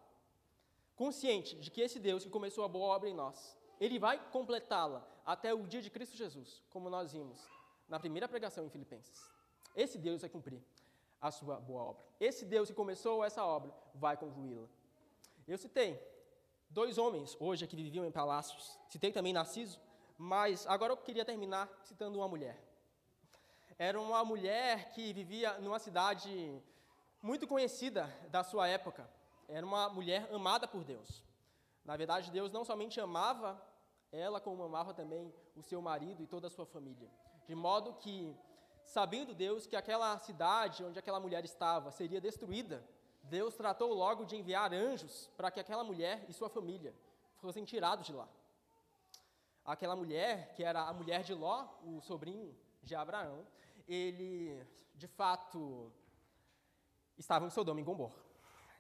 [0.98, 5.08] consciente de que esse Deus que começou a boa obra em nós, ele vai completá-la
[5.26, 7.40] até o dia de Cristo Jesus, como nós vimos
[7.88, 9.22] na primeira pregação em Filipenses.
[9.76, 10.62] Esse Deus vai cumprir
[11.22, 12.04] a sua boa obra.
[12.20, 14.68] Esse Deus que começou essa obra vai concluí-la.
[15.48, 16.02] Eu citei
[16.70, 19.80] dois homens hoje que viviam em palácios, citei também Narciso,
[20.18, 22.60] mas agora eu queria terminar citando uma mulher.
[23.78, 26.60] Era uma mulher que vivia numa cidade
[27.22, 29.08] muito conhecida da sua época.
[29.48, 31.24] Era uma mulher amada por Deus.
[31.86, 33.62] Na verdade, Deus não somente amava
[34.12, 37.10] ela, como amava também o seu marido e toda a sua família.
[37.46, 38.36] De modo que,
[38.84, 42.84] sabendo Deus que aquela cidade onde aquela mulher estava seria destruída,
[43.24, 46.94] Deus tratou logo de enviar anjos para que aquela mulher e sua família
[47.38, 48.28] fossem tirados de lá.
[49.66, 53.46] Aquela mulher, que era a mulher de Ló, o sobrinho de Abraão,
[53.88, 55.92] ele, de fato,
[57.18, 58.27] estavam em Sodoma e Gomorra.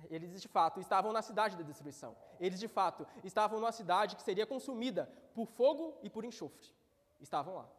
[0.09, 2.15] Eles, de fato, estavam na cidade da destruição.
[2.39, 6.71] Eles, de fato, estavam numa cidade que seria consumida por fogo e por enxofre.
[7.19, 7.69] Estavam lá.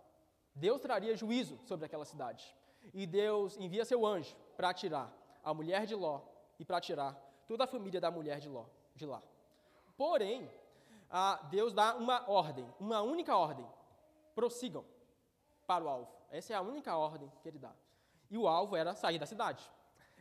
[0.55, 2.55] Deus traria juízo sobre aquela cidade.
[2.93, 5.12] E Deus envia seu anjo para tirar
[5.45, 6.21] a mulher de Ló
[6.59, 7.14] e para tirar
[7.47, 9.23] toda a família da mulher de, Ló, de lá.
[9.97, 10.51] Porém,
[11.51, 13.66] Deus dá uma ordem, uma única ordem:
[14.35, 14.85] prossigam
[15.66, 16.12] para o alvo.
[16.31, 17.73] Essa é a única ordem que ele dá.
[18.31, 19.71] E o alvo era sair da cidade,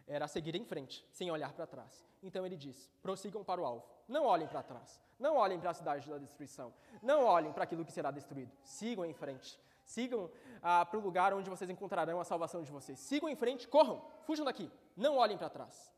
[0.08, 2.06] era seguir em frente, sem olhar para trás.
[2.24, 3.86] Então ele diz: prossigam para o alvo.
[4.08, 5.00] Não olhem para trás.
[5.20, 6.74] Não olhem para a cidade da destruição.
[7.02, 8.52] Não olhem para aquilo que será destruído.
[8.64, 9.60] Sigam em frente.
[9.84, 10.30] Sigam
[10.62, 13.00] ah, para o lugar onde vocês encontrarão a salvação de vocês.
[13.00, 14.72] Sigam em frente, corram, fujam daqui.
[14.96, 15.94] Não olhem para trás.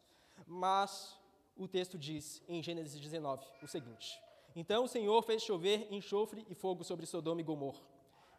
[0.48, 1.20] Mas
[1.58, 4.20] o texto diz em Gênesis 19 o seguinte:
[4.56, 7.82] Então o Senhor fez chover enxofre e fogo sobre Sodoma e Gomorra.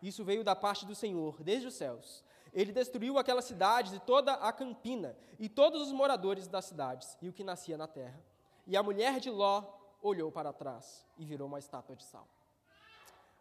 [0.02, 2.24] Isso veio da parte do Senhor, desde os céus.
[2.52, 7.28] Ele destruiu aquelas cidades e toda a campina, e todos os moradores das cidades, e
[7.28, 8.20] o que nascia na terra.
[8.66, 9.64] E a mulher de Ló
[10.02, 12.26] olhou para trás e virou uma estátua de sal.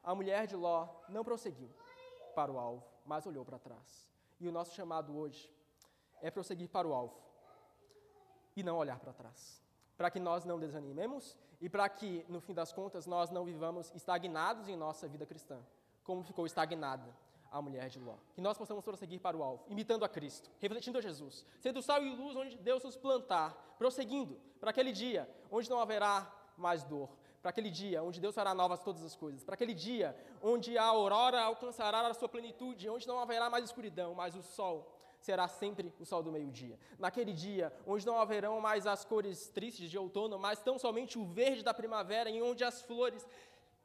[0.03, 1.69] A mulher de Ló não prosseguiu
[2.35, 4.09] para o alvo, mas olhou para trás.
[4.39, 5.51] E o nosso chamado hoje
[6.21, 7.17] é prosseguir para o alvo,
[8.55, 9.61] e não olhar para trás.
[9.97, 13.91] Para que nós não desanimemos e para que, no fim das contas, nós não vivamos
[13.93, 15.59] estagnados em nossa vida cristã,
[16.03, 17.13] como ficou estagnada
[17.51, 18.15] a mulher de Ló.
[18.33, 22.03] Que nós possamos prosseguir para o alvo, imitando a Cristo, refletindo a Jesus, sendo sal
[22.03, 27.09] e luz onde Deus nos plantar, prosseguindo para aquele dia onde não haverá mais dor,
[27.41, 30.83] para aquele dia onde Deus fará novas todas as coisas, para aquele dia onde a
[30.83, 35.93] aurora alcançará a sua plenitude, onde não haverá mais escuridão, mas o sol será sempre
[35.99, 36.79] o sol do meio-dia.
[36.97, 41.25] Naquele dia, onde não haverão mais as cores tristes de outono, mas tão somente o
[41.25, 43.25] verde da primavera, em onde as flores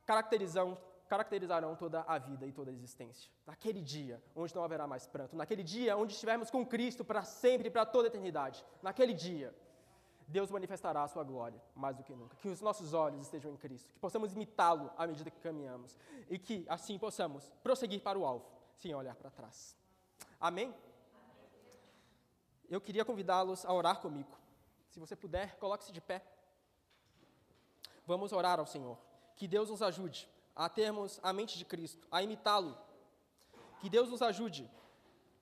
[0.07, 3.31] caracterizam, caracterizarão toda a vida e toda a existência.
[3.47, 5.37] Naquele dia, onde não haverá mais pranto.
[5.37, 8.65] Naquele dia, onde estivermos com Cristo para sempre, para toda a eternidade.
[8.83, 9.55] Naquele dia,
[10.27, 12.37] Deus manifestará a sua glória mais do que nunca.
[12.37, 15.99] Que os nossos olhos estejam em Cristo, que possamos imitá-lo à medida que caminhamos
[16.31, 18.47] e que assim possamos prosseguir para o alvo,
[18.77, 19.77] sem olhar para trás.
[20.41, 20.75] Amém?
[22.69, 24.31] Eu queria convidá-los a orar comigo.
[24.91, 26.25] Se você puder, coloque-se de pé.
[28.07, 28.99] Vamos orar ao Senhor.
[29.37, 32.77] Que Deus nos ajude a termos a mente de Cristo, a imitá-lo.
[33.81, 34.71] Que Deus nos ajude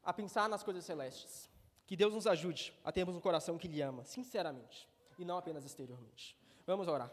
[0.04, 1.50] a pensar nas coisas celestes.
[1.86, 4.88] Que Deus nos ajude a termos um coração que lhe ama, sinceramente,
[5.18, 6.36] e não apenas exteriormente.
[6.66, 7.12] Vamos orar.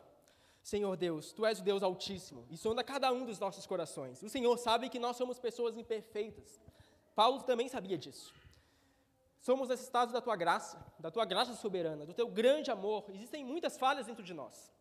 [0.63, 4.21] Senhor Deus, Tu és o Deus Altíssimo e sonda cada um dos nossos corações.
[4.21, 6.59] O Senhor sabe que nós somos pessoas imperfeitas.
[7.15, 8.33] Paulo também sabia disso.
[9.41, 13.05] Somos necessitados da Tua graça, da Tua graça soberana, do Teu grande amor.
[13.09, 14.71] Existem muitas falhas dentro de nós.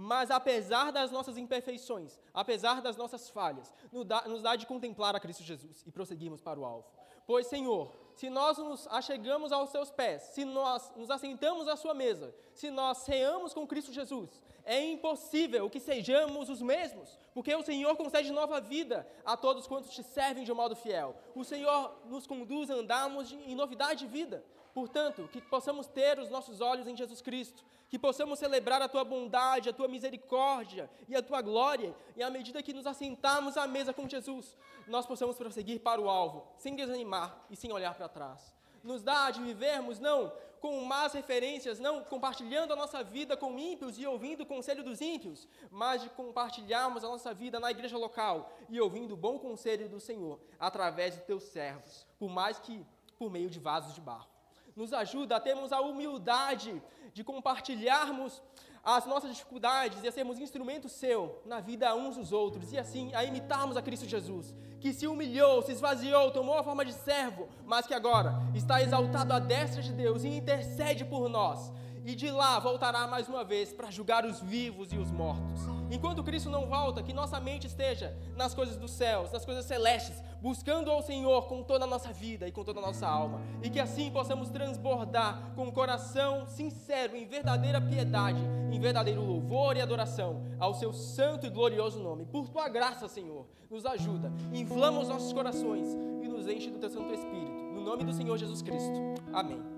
[0.00, 5.42] Mas apesar das nossas imperfeições, apesar das nossas falhas, nos dá, de contemplar a Cristo
[5.42, 6.86] Jesus e prosseguirmos para o alvo.
[7.26, 11.94] Pois, Senhor, se nós nos achegamos aos seus pés, se nós nos assentamos à sua
[11.94, 17.64] mesa, se nós ceamos com Cristo Jesus, é impossível que sejamos os mesmos, porque o
[17.64, 21.16] Senhor concede nova vida a todos quantos te servem de um modo fiel.
[21.34, 24.44] O Senhor nos conduz a andarmos em novidade de vida.
[24.78, 29.02] Portanto, que possamos ter os nossos olhos em Jesus Cristo, que possamos celebrar a tua
[29.02, 33.66] bondade, a tua misericórdia e a tua glória, e à medida que nos assentarmos à
[33.66, 34.56] mesa com Jesus,
[34.86, 38.54] nós possamos prosseguir para o alvo, sem desanimar e sem olhar para trás.
[38.84, 43.98] Nos dá de vivermos não com más referências, não compartilhando a nossa vida com ímpios
[43.98, 48.56] e ouvindo o conselho dos ímpios, mas de compartilharmos a nossa vida na igreja local
[48.68, 52.86] e ouvindo o bom conselho do Senhor através de teus servos, por mais que
[53.18, 54.37] por meio de vasos de barro
[54.78, 56.80] nos ajuda a termos a humildade
[57.12, 58.40] de compartilharmos
[58.84, 63.12] as nossas dificuldades e a sermos instrumento seu na vida uns dos outros e assim
[63.12, 67.48] a imitarmos a Cristo Jesus, que se humilhou, se esvaziou, tomou a forma de servo,
[67.66, 71.72] mas que agora está exaltado à destra de Deus e intercede por nós.
[72.04, 75.60] E de lá voltará mais uma vez para julgar os vivos e os mortos.
[75.90, 80.22] Enquanto Cristo não volta, que nossa mente esteja nas coisas dos céus, nas coisas celestes,
[80.40, 83.70] buscando ao Senhor com toda a nossa vida e com toda a nossa alma, e
[83.70, 89.80] que assim possamos transbordar com um coração sincero, em verdadeira piedade, em verdadeiro louvor e
[89.80, 92.24] adoração ao Seu santo e glorioso nome.
[92.24, 95.86] Por Tua graça, Senhor, nos ajuda, inflama os nossos corações
[96.22, 97.52] e nos enche do Teu Santo Espírito.
[97.74, 98.98] No nome do Senhor Jesus Cristo.
[99.32, 99.77] Amém.